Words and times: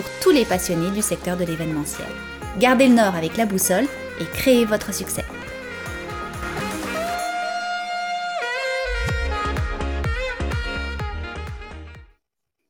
pour 0.00 0.10
tous 0.22 0.30
les 0.30 0.46
passionnés 0.46 0.90
du 0.92 1.02
secteur 1.02 1.36
de 1.36 1.44
l'événementiel. 1.44 2.08
Gardez 2.58 2.88
le 2.88 2.94
nord 2.94 3.14
avec 3.14 3.36
la 3.36 3.44
boussole 3.44 3.84
et 4.18 4.24
créez 4.32 4.64
votre 4.64 4.94
succès. 4.94 5.24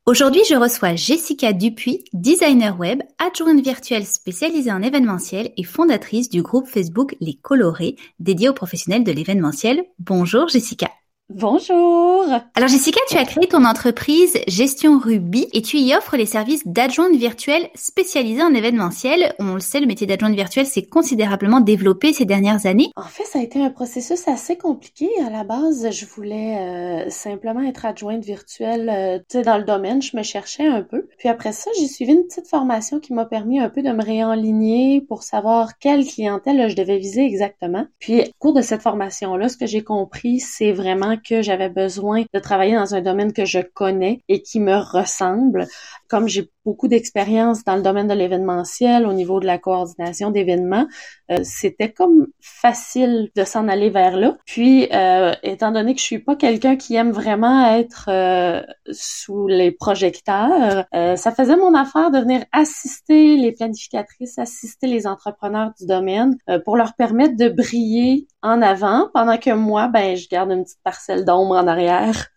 Aujourd'hui, 0.06 0.42
je 0.48 0.56
reçois 0.56 0.96
Jessica 0.96 1.52
Dupuis, 1.52 2.02
designer 2.12 2.76
web, 2.76 3.00
adjointe 3.24 3.62
virtuelle 3.62 4.06
spécialisée 4.06 4.72
en 4.72 4.82
événementiel 4.82 5.52
et 5.56 5.62
fondatrice 5.62 6.30
du 6.30 6.42
groupe 6.42 6.66
Facebook 6.66 7.14
Les 7.20 7.34
Colorés, 7.34 7.94
dédié 8.18 8.48
aux 8.48 8.54
professionnels 8.54 9.04
de 9.04 9.12
l'événementiel. 9.12 9.84
Bonjour 10.00 10.48
Jessica. 10.48 10.90
Bonjour. 11.32 12.24
Alors 12.56 12.68
Jessica, 12.68 12.98
tu 13.08 13.16
as 13.16 13.24
créé 13.24 13.46
ton 13.46 13.64
entreprise 13.64 14.36
Gestion 14.48 14.98
Ruby 14.98 15.46
et 15.52 15.62
tu 15.62 15.76
y 15.76 15.94
offres 15.94 16.16
les 16.16 16.26
services 16.26 16.66
d'adjointe 16.66 17.14
virtuelle 17.14 17.68
spécialisée 17.76 18.42
en 18.42 18.52
événementiel. 18.52 19.32
On 19.38 19.54
le 19.54 19.60
sait, 19.60 19.78
le 19.78 19.86
métier 19.86 20.08
d'adjointe 20.08 20.34
virtuelle 20.34 20.66
s'est 20.66 20.82
considérablement 20.82 21.60
développé 21.60 22.12
ces 22.12 22.24
dernières 22.24 22.66
années. 22.66 22.90
En 22.96 23.04
fait, 23.04 23.22
ça 23.22 23.38
a 23.38 23.42
été 23.42 23.62
un 23.62 23.70
processus 23.70 24.26
assez 24.26 24.56
compliqué. 24.56 25.08
À 25.24 25.30
la 25.30 25.44
base, 25.44 25.88
je 25.92 26.04
voulais 26.04 26.58
euh, 26.58 27.10
simplement 27.10 27.60
être 27.60 27.86
adjointe 27.86 28.24
virtuelle 28.24 28.90
euh, 28.92 29.18
tu 29.18 29.38
sais, 29.38 29.42
dans 29.42 29.58
le 29.58 29.64
domaine. 29.64 30.02
Je 30.02 30.16
me 30.16 30.24
cherchais 30.24 30.66
un 30.66 30.82
peu. 30.82 31.06
Puis 31.16 31.28
après 31.28 31.52
ça, 31.52 31.70
j'ai 31.78 31.86
suivi 31.86 32.10
une 32.10 32.24
petite 32.24 32.48
formation 32.48 32.98
qui 32.98 33.14
m'a 33.14 33.24
permis 33.24 33.60
un 33.60 33.68
peu 33.68 33.82
de 33.82 33.92
me 33.92 34.02
réenligner 34.02 35.00
pour 35.00 35.22
savoir 35.22 35.78
quelle 35.78 36.04
clientèle 36.04 36.68
je 36.68 36.74
devais 36.74 36.98
viser 36.98 37.24
exactement. 37.24 37.86
Puis 38.00 38.22
au 38.22 38.24
cours 38.40 38.52
de 38.52 38.62
cette 38.62 38.82
formation-là, 38.82 39.48
ce 39.48 39.56
que 39.56 39.66
j'ai 39.66 39.84
compris, 39.84 40.40
c'est 40.40 40.72
vraiment 40.72 41.19
que 41.22 41.42
j'avais 41.42 41.68
besoin 41.68 42.24
de 42.32 42.38
travailler 42.40 42.74
dans 42.74 42.94
un 42.94 43.00
domaine 43.00 43.32
que 43.32 43.44
je 43.44 43.60
connais 43.60 44.22
et 44.28 44.42
qui 44.42 44.60
me 44.60 44.76
ressemble. 44.76 45.66
Comme 46.10 46.28
j'ai 46.28 46.50
beaucoup 46.64 46.88
d'expérience 46.88 47.64
dans 47.64 47.76
le 47.76 47.82
domaine 47.82 48.08
de 48.08 48.14
l'événementiel 48.14 49.06
au 49.06 49.12
niveau 49.12 49.40
de 49.40 49.46
la 49.46 49.58
coordination 49.58 50.30
d'événements, 50.30 50.86
euh, 51.30 51.38
c'était 51.42 51.92
comme 51.92 52.26
facile 52.40 53.30
de 53.34 53.44
s'en 53.44 53.68
aller 53.68 53.90
vers 53.90 54.16
là. 54.16 54.36
Puis, 54.44 54.88
euh, 54.92 55.32
étant 55.42 55.70
donné 55.70 55.94
que 55.94 56.00
je 56.00 56.04
suis 56.04 56.18
pas 56.18 56.36
quelqu'un 56.36 56.76
qui 56.76 56.96
aime 56.96 57.12
vraiment 57.12 57.74
être 57.76 58.06
euh, 58.08 58.60
sous 58.90 59.46
les 59.46 59.70
projecteurs, 59.70 60.84
ça 60.92 61.32
faisait 61.32 61.56
mon 61.56 61.74
affaire 61.74 62.10
de 62.10 62.18
venir 62.18 62.44
assister 62.52 63.36
les 63.36 63.52
planificatrices, 63.52 64.38
assister 64.38 64.86
les 64.86 65.06
entrepreneurs 65.06 65.72
du 65.78 65.86
domaine 65.86 66.36
pour 66.64 66.76
leur 66.76 66.94
permettre 66.94 67.36
de 67.36 67.48
briller 67.48 68.26
en 68.42 68.62
avant 68.62 69.08
pendant 69.14 69.38
que 69.38 69.50
moi, 69.50 69.88
ben, 69.88 70.16
je 70.16 70.28
garde 70.28 70.50
une 70.50 70.64
petite 70.64 70.82
parcelle 70.82 71.24
d'ombre 71.24 71.56
en 71.56 71.66
arrière. 71.66 72.28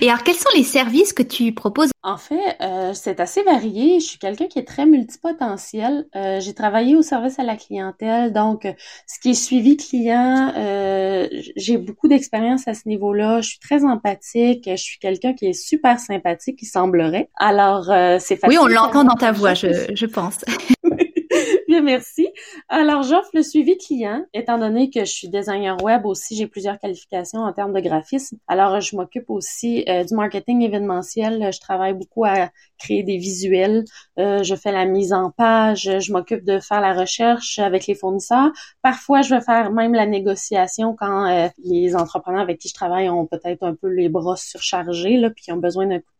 Et 0.00 0.08
alors, 0.08 0.22
quels 0.22 0.34
sont 0.34 0.48
les 0.54 0.62
services 0.62 1.12
que 1.12 1.22
tu 1.22 1.52
proposes? 1.52 1.90
En 2.02 2.16
fait, 2.16 2.56
euh, 2.60 2.92
c'est 2.94 3.20
assez 3.20 3.42
varié. 3.42 4.00
Je 4.00 4.04
suis 4.06 4.18
quelqu'un 4.18 4.46
qui 4.46 4.58
est 4.58 4.64
très 4.64 4.86
multipotentiel. 4.86 6.06
Euh, 6.16 6.40
j'ai 6.40 6.54
travaillé 6.54 6.96
au 6.96 7.02
service 7.02 7.38
à 7.38 7.42
la 7.42 7.56
clientèle, 7.56 8.32
donc 8.32 8.66
ce 9.06 9.20
qui 9.20 9.30
est 9.30 9.34
suivi 9.34 9.76
client, 9.76 10.52
euh, 10.56 11.28
j'ai 11.56 11.78
beaucoup 11.78 12.08
d'expérience 12.08 12.66
à 12.68 12.74
ce 12.74 12.88
niveau-là. 12.88 13.40
Je 13.40 13.50
suis 13.50 13.58
très 13.58 13.84
empathique. 13.84 14.68
Je 14.70 14.76
suis 14.76 14.98
quelqu'un 14.98 15.34
qui 15.34 15.46
est 15.46 15.52
super 15.52 15.98
sympathique, 15.98 16.60
il 16.62 16.66
semblerait. 16.66 17.30
Alors, 17.36 17.90
euh, 17.90 18.18
c'est 18.20 18.36
facile. 18.36 18.58
Oui, 18.58 18.64
on 18.64 18.66
l'entend 18.66 19.04
dans 19.04 19.16
ta 19.16 19.32
voix, 19.32 19.54
je, 19.54 19.92
je 19.94 20.06
pense. 20.06 20.44
Bien, 21.68 21.82
merci. 21.82 22.28
Alors, 22.68 23.02
j'offre 23.02 23.30
le 23.34 23.42
suivi 23.42 23.76
client, 23.76 24.24
étant 24.32 24.58
donné 24.58 24.90
que 24.90 25.00
je 25.00 25.10
suis 25.10 25.28
designer 25.28 25.76
web 25.82 26.06
aussi, 26.06 26.36
j'ai 26.36 26.46
plusieurs 26.46 26.78
qualifications 26.78 27.40
en 27.40 27.52
termes 27.52 27.72
de 27.72 27.80
graphisme. 27.80 28.38
Alors, 28.46 28.80
je 28.80 28.96
m'occupe 28.96 29.30
aussi 29.30 29.84
euh, 29.88 30.04
du 30.04 30.14
marketing 30.14 30.62
événementiel. 30.62 31.52
Je 31.52 31.60
travaille 31.60 31.94
beaucoup 31.94 32.24
à 32.24 32.50
créer 32.78 33.02
des 33.02 33.16
visuels. 33.16 33.84
Euh, 34.18 34.42
je 34.42 34.54
fais 34.54 34.72
la 34.72 34.84
mise 34.84 35.12
en 35.12 35.30
page. 35.30 35.90
Je 35.98 36.12
m'occupe 36.12 36.44
de 36.44 36.60
faire 36.60 36.80
la 36.80 36.94
recherche 36.94 37.58
avec 37.58 37.86
les 37.86 37.94
fournisseurs. 37.94 38.50
Parfois, 38.82 39.22
je 39.22 39.34
vais 39.34 39.40
faire 39.40 39.70
même 39.70 39.94
la 39.94 40.06
négociation 40.06 40.94
quand 40.98 41.26
euh, 41.26 41.48
les 41.64 41.96
entrepreneurs 41.96 42.42
avec 42.42 42.58
qui 42.58 42.68
je 42.68 42.74
travaille 42.74 43.08
ont 43.08 43.26
peut-être 43.26 43.62
un 43.62 43.74
peu 43.74 43.88
les 43.88 44.08
bras 44.08 44.36
surchargés, 44.36 45.16
là, 45.16 45.30
puis 45.30 45.52
ont 45.52 45.56
besoin 45.56 45.86
d'un 45.86 45.98
coup 45.98 46.13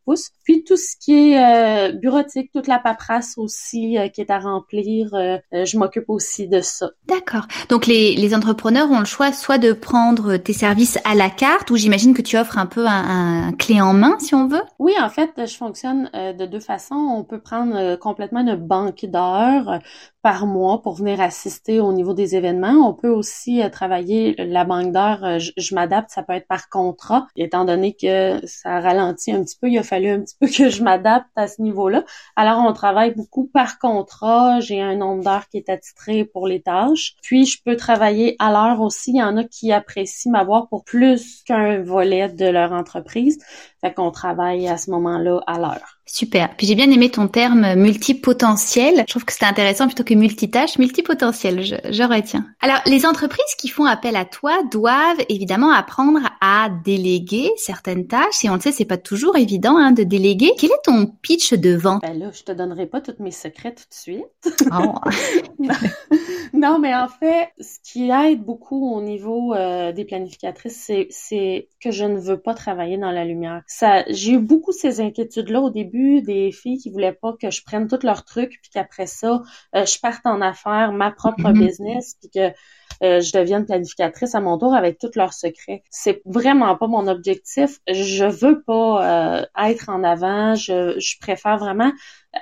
puis 0.45 0.65
tout 0.65 0.77
ce 0.77 0.97
qui 1.01 1.33
est 1.33 1.39
euh, 1.39 1.93
bureautique, 1.93 2.51
toute 2.53 2.67
la 2.67 2.79
paperasse 2.79 3.35
aussi 3.37 3.99
euh, 3.99 4.09
qui 4.09 4.21
est 4.21 4.31
à 4.31 4.39
remplir, 4.39 5.15
euh, 5.15 5.39
je 5.53 5.79
m'occupe 5.79 6.09
aussi 6.09 6.49
de 6.49 6.61
ça. 6.61 6.91
D'accord. 7.07 7.47
Donc 7.69 7.87
les, 7.87 8.15
les 8.15 8.35
entrepreneurs 8.35 8.91
ont 8.91 8.99
le 8.99 9.05
choix 9.05 9.33
soit 9.33 9.59
de 9.59 9.73
prendre 9.73 10.37
tes 10.37 10.53
services 10.53 10.99
à 11.05 11.15
la 11.15 11.31
carte, 11.31 11.71
ou 11.71 11.77
j'imagine 11.77 12.15
que 12.15 12.23
tu 12.23 12.37
offres 12.37 12.59
un 12.59 12.67
peu 12.67 12.87
un, 12.87 13.49
un, 13.49 13.53
clé 13.53 13.81
en 13.81 13.95
main, 13.95 14.17
si 14.19 14.35
on 14.35 14.47
veut? 14.47 14.63
Oui, 14.79 14.93
en 15.01 15.09
fait, 15.09 15.31
je 15.47 15.57
fonctionne 15.57 16.11
de 16.15 16.47
deux 16.47 16.61
façons. 16.61 16.95
On 16.95 17.25
peut 17.25 17.41
prendre 17.41 17.97
complètement 17.97 18.41
une 18.41 18.57
banque 18.57 19.05
d'heures 19.07 19.81
par 20.25 20.47
mois 20.47 20.81
pour 20.81 20.95
venir 20.95 21.21
assister 21.21 21.81
au 21.81 21.93
niveau 21.93 22.15
des 22.15 22.35
événements. 22.35 22.89
On 22.89 22.95
peut 22.95 23.11
aussi 23.11 23.61
travailler 23.71 24.35
la 24.39 24.65
banque 24.65 24.91
d'heures. 24.91 25.39
Je, 25.39 25.53
je 25.59 25.75
m'adapte, 25.75 26.09
ça 26.09 26.23
peut 26.23 26.33
être 26.33 26.49
par 26.49 26.71
contrat, 26.71 27.27
étant 27.37 27.67
donné 27.67 27.95
que 27.95 28.41
ça 28.47 28.81
ralentit 28.81 29.33
un 29.33 29.45
petit 29.45 29.59
peu. 29.61 29.69
Il 29.69 29.77
a 29.77 29.83
fallu 29.83 30.09
un 30.09 30.21
petit 30.23 30.37
peu 30.41 30.47
que 30.47 30.71
je 30.71 30.83
m'adapte 30.83 31.29
à 31.37 31.47
ce 31.47 31.61
niveau-là. 31.61 32.05
Alors, 32.37 32.65
on 32.67 32.73
travaille 32.73 33.15
beaucoup 33.15 33.45
par 33.53 33.79
contrat. 33.79 34.61
J'ai 34.61 34.81
un 34.81 34.97
nombre 34.97 35.23
d'heures 35.23 35.47
qui 35.51 35.59
est 35.59 35.69
attitré 35.69 36.25
pour 36.25 36.49
les 36.49 36.63
tâches. 36.63 37.17
Puis, 37.23 37.45
je 37.45 37.63
peux 37.63 37.77
travailler 37.77 38.35
à 38.39 38.51
l'heure 38.51 38.81
aussi. 38.81 39.11
Il 39.11 39.19
y 39.19 39.23
en 39.23 39.37
a 39.37 39.45
qui 39.45 39.73
apprécient 39.73 40.33
m'avoir 40.33 40.69
pour 40.69 40.85
plus 40.85 41.43
qu'un 41.45 41.83
volet 41.83 42.31
de 42.31 42.47
leur 42.47 42.73
entreprise. 42.73 43.39
Fait 43.85 43.93
qu'on 43.93 44.11
travaille 44.11 44.67
à 44.67 44.79
ce 44.79 44.91
moment-là 44.93 45.43
à 45.47 45.59
l'heure. 45.59 45.99
Super. 46.07 46.55
Puis 46.57 46.67
j'ai 46.67 46.75
bien 46.75 46.91
aimé 46.91 47.11
ton 47.11 47.29
terme 47.29 47.75
multipotentiel. 47.75 49.01
Je 49.01 49.05
trouve 49.05 49.25
que 49.25 49.33
c'était 49.33 49.47
intéressant 49.47 49.87
plutôt 49.87 50.05
que 50.05 50.15
multitâche, 50.15 50.79
multipotentiel, 50.79 51.63
je, 51.63 51.77
je 51.91 52.03
retiens. 52.03 52.47
Alors, 52.61 52.79
les 52.87 53.05
entreprises 53.05 53.55
qui 53.59 53.69
font 53.69 53.85
appel 53.85 54.15
à 54.17 54.25
toi 54.25 54.53
doivent 54.71 55.23
évidemment 55.29 55.71
apprendre 55.73 56.21
à 56.41 56.69
déléguer 56.85 57.51
certaines 57.57 58.07
tâches. 58.07 58.45
Et 58.45 58.51
on 58.51 58.55
le 58.55 58.61
sait, 58.61 58.73
c'est 58.73 58.85
pas 58.85 58.97
toujours 58.97 59.37
évident 59.37 59.77
hein, 59.77 59.93
de 59.93 60.03
déléguer. 60.03 60.53
Quel 60.59 60.71
est 60.71 60.85
ton 60.85 61.07
pitch 61.07 61.55
de 61.55 61.75
vente? 61.75 62.03
Ben 62.03 62.19
là, 62.19 62.31
je 62.33 62.43
te 62.43 62.53
donnerai 62.53 62.87
pas 62.87 63.01
tous 63.01 63.23
mes 63.23 63.31
secrets 63.31 63.75
tout 63.75 63.85
de 63.89 63.95
suite. 63.95 64.25
Oh. 64.73 64.95
non, 66.53 66.79
mais 66.79 66.95
en 66.95 67.09
fait, 67.09 67.49
ce 67.61 67.79
qui 67.83 68.11
aide 68.11 68.43
beaucoup 68.43 68.95
au 68.95 69.03
niveau 69.03 69.55
euh, 69.55 69.93
des 69.93 70.05
planificatrices, 70.05 70.91
c'est 71.11 71.69
que 71.81 71.91
je 71.91 72.05
ne 72.05 72.19
veux 72.19 72.39
pas 72.39 72.55
travailler 72.55 72.99
dans 72.99 73.11
la 73.11 73.25
lumière. 73.25 73.63
Ça, 73.77 74.05
j'ai 74.07 74.35
eu 74.35 74.39
beaucoup 74.39 74.71
ces 74.71 75.01
inquiétudes-là 75.01 75.61
au 75.61 75.69
début 75.69 76.23
des 76.23 76.53
filles 76.53 76.79
qui 76.79 76.91
voulaient 76.91 77.13
pas 77.13 77.33
que 77.33 77.51
je 77.51 77.61
prenne 77.65 77.89
tous 77.89 78.07
leurs 78.07 78.25
trucs 78.25 78.61
puis 78.63 78.71
qu'après 78.73 79.07
ça, 79.07 79.43
euh, 79.75 79.85
je 79.85 79.99
parte 79.99 80.25
en 80.27 80.41
affaires, 80.41 80.93
ma 80.93 81.11
propre 81.11 81.41
mm-hmm. 81.41 81.59
business 81.59 82.15
puis 82.21 82.31
que 82.31 82.53
euh, 83.03 83.21
je 83.21 83.33
devienne 83.37 83.67
planificatrice 83.67 84.37
à 84.37 84.41
mon 84.41 84.59
tour 84.59 84.77
avec 84.77 85.01
tous 85.01 85.17
leurs 85.17 85.33
secrets. 85.33 85.83
C'est 85.91 86.23
vraiment 86.25 86.77
pas 86.77 86.87
mon 86.87 87.09
objectif. 87.09 87.81
Je 87.89 88.25
veux 88.27 88.63
pas 88.63 89.41
euh, 89.41 89.47
être 89.69 89.89
en 89.89 90.05
avant. 90.05 90.55
Je, 90.55 90.97
je 91.01 91.19
préfère 91.19 91.59
vraiment 91.59 91.91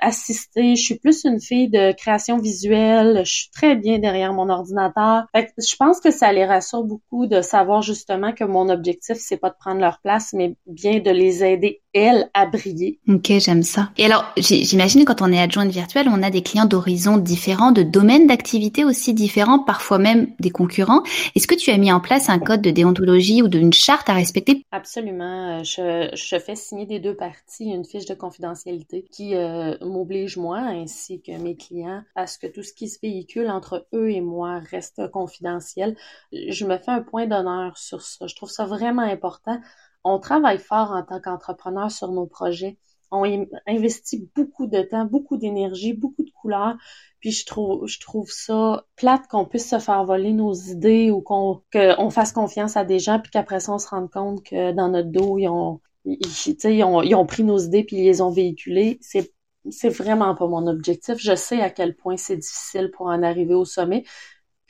assister. 0.01 0.75
Je 0.75 0.81
suis 0.81 0.99
plus 0.99 1.23
une 1.25 1.39
fille 1.39 1.69
de 1.69 1.91
création 1.93 2.37
visuelle. 2.39 3.21
Je 3.25 3.31
suis 3.31 3.49
très 3.51 3.75
bien 3.75 3.99
derrière 3.99 4.33
mon 4.33 4.49
ordinateur. 4.49 5.25
je 5.35 5.75
pense 5.75 5.99
que 5.99 6.11
ça 6.11 6.33
les 6.33 6.45
rassure 6.45 6.83
beaucoup 6.83 7.27
de 7.27 7.41
savoir 7.41 7.81
justement 7.81 8.33
que 8.33 8.43
mon 8.43 8.69
objectif, 8.69 9.17
c'est 9.19 9.37
pas 9.37 9.49
de 9.49 9.57
prendre 9.59 9.81
leur 9.81 9.99
place, 10.01 10.33
mais 10.33 10.55
bien 10.65 10.99
de 10.99 11.11
les 11.11 11.43
aider, 11.43 11.82
elles, 11.93 12.29
à 12.33 12.45
briller. 12.45 12.99
Ok, 13.07 13.31
j'aime 13.39 13.63
ça. 13.63 13.89
Et 13.97 14.05
alors, 14.05 14.25
j'imagine 14.37 15.05
quand 15.05 15.21
on 15.21 15.31
est 15.31 15.39
adjointe 15.39 15.71
virtuelle, 15.71 16.07
on 16.09 16.23
a 16.23 16.29
des 16.29 16.41
clients 16.41 16.65
d'horizons 16.65 17.17
différents, 17.17 17.71
de 17.71 17.83
domaines 17.83 18.27
d'activité 18.27 18.83
aussi 18.83 19.13
différents, 19.13 19.59
parfois 19.59 19.97
même 19.97 20.27
des 20.39 20.49
concurrents. 20.49 21.03
Est-ce 21.35 21.47
que 21.47 21.55
tu 21.55 21.71
as 21.71 21.77
mis 21.77 21.91
en 21.91 21.99
place 21.99 22.29
un 22.29 22.39
code 22.39 22.61
de 22.61 22.71
déontologie 22.71 23.41
ou 23.41 23.47
d'une 23.47 23.73
charte 23.73 24.09
à 24.09 24.13
respecter? 24.13 24.63
Absolument. 24.71 25.63
Je, 25.63 26.09
je 26.13 26.39
fais 26.39 26.55
signer 26.55 26.85
des 26.85 26.99
deux 26.99 27.15
parties 27.15 27.65
une 27.65 27.85
fiche 27.85 28.05
de 28.05 28.13
confidentialité 28.13 29.05
qui 29.11 29.35
euh, 29.35 29.75
m'oblige 29.81 30.37
moi 30.37 30.59
ainsi 30.59 31.21
que 31.21 31.31
mes 31.37 31.55
clients 31.55 32.03
à 32.15 32.27
ce 32.27 32.37
que 32.37 32.47
tout 32.47 32.63
ce 32.63 32.73
qui 32.73 32.89
se 32.89 32.99
véhicule 33.01 33.49
entre 33.49 33.87
eux 33.93 34.11
et 34.11 34.21
moi 34.21 34.59
reste 34.71 35.09
confidentiel. 35.11 35.95
Je 36.31 36.65
me 36.65 36.77
fais 36.77 36.91
un 36.91 37.01
point 37.01 37.27
d'honneur 37.27 37.77
sur 37.77 38.01
ça. 38.01 38.27
Je 38.27 38.35
trouve 38.35 38.49
ça 38.49 38.65
vraiment 38.65 39.03
important. 39.03 39.59
On 40.03 40.19
travaille 40.19 40.59
fort 40.59 40.91
en 40.91 41.03
tant 41.03 41.19
qu'entrepreneur 41.19 41.91
sur 41.91 42.11
nos 42.11 42.25
projets 42.25 42.77
on 43.13 43.47
investit 43.67 44.29
beaucoup 44.35 44.67
de 44.67 44.81
temps, 44.81 45.05
beaucoup 45.05 45.37
d'énergie, 45.37 45.93
beaucoup 45.93 46.23
de 46.23 46.31
couleurs. 46.31 46.75
Puis 47.19 47.31
je 47.31 47.45
trouve, 47.45 47.87
je 47.87 47.99
trouve 47.99 48.29
ça 48.31 48.85
plate 48.95 49.27
qu'on 49.27 49.45
puisse 49.45 49.69
se 49.69 49.79
faire 49.79 50.03
voler 50.03 50.33
nos 50.33 50.53
idées 50.53 51.11
ou 51.11 51.21
qu'on 51.21 51.61
fasse 52.09 52.31
confiance 52.31 52.75
à 52.75 52.83
des 52.83 52.99
gens, 52.99 53.19
puis 53.19 53.31
qu'après 53.31 53.59
ça, 53.59 53.73
on 53.73 53.79
se 53.79 53.87
rende 53.87 54.09
compte 54.09 54.43
que 54.43 54.71
dans 54.71 54.89
notre 54.89 55.09
dos, 55.09 55.37
ils 55.37 55.47
ont, 55.47 55.79
ils, 56.05 56.19
ils, 56.47 56.65
ils 56.65 57.15
ont 57.15 57.25
pris 57.25 57.43
nos 57.43 57.59
idées 57.59 57.83
puis 57.83 57.97
ils 57.97 58.03
les 58.05 58.21
ont 58.21 58.31
véhiculées. 58.31 58.97
C'est 59.01 59.31
c'est 59.69 59.89
vraiment 59.89 60.35
pas 60.35 60.47
mon 60.47 60.67
objectif. 60.67 61.15
Je 61.19 61.35
sais 61.35 61.61
à 61.61 61.69
quel 61.69 61.95
point 61.95 62.17
c'est 62.17 62.35
difficile 62.35 62.91
pour 62.91 63.05
en 63.05 63.23
arriver 63.23 63.53
au 63.53 63.63
sommet. 63.63 64.03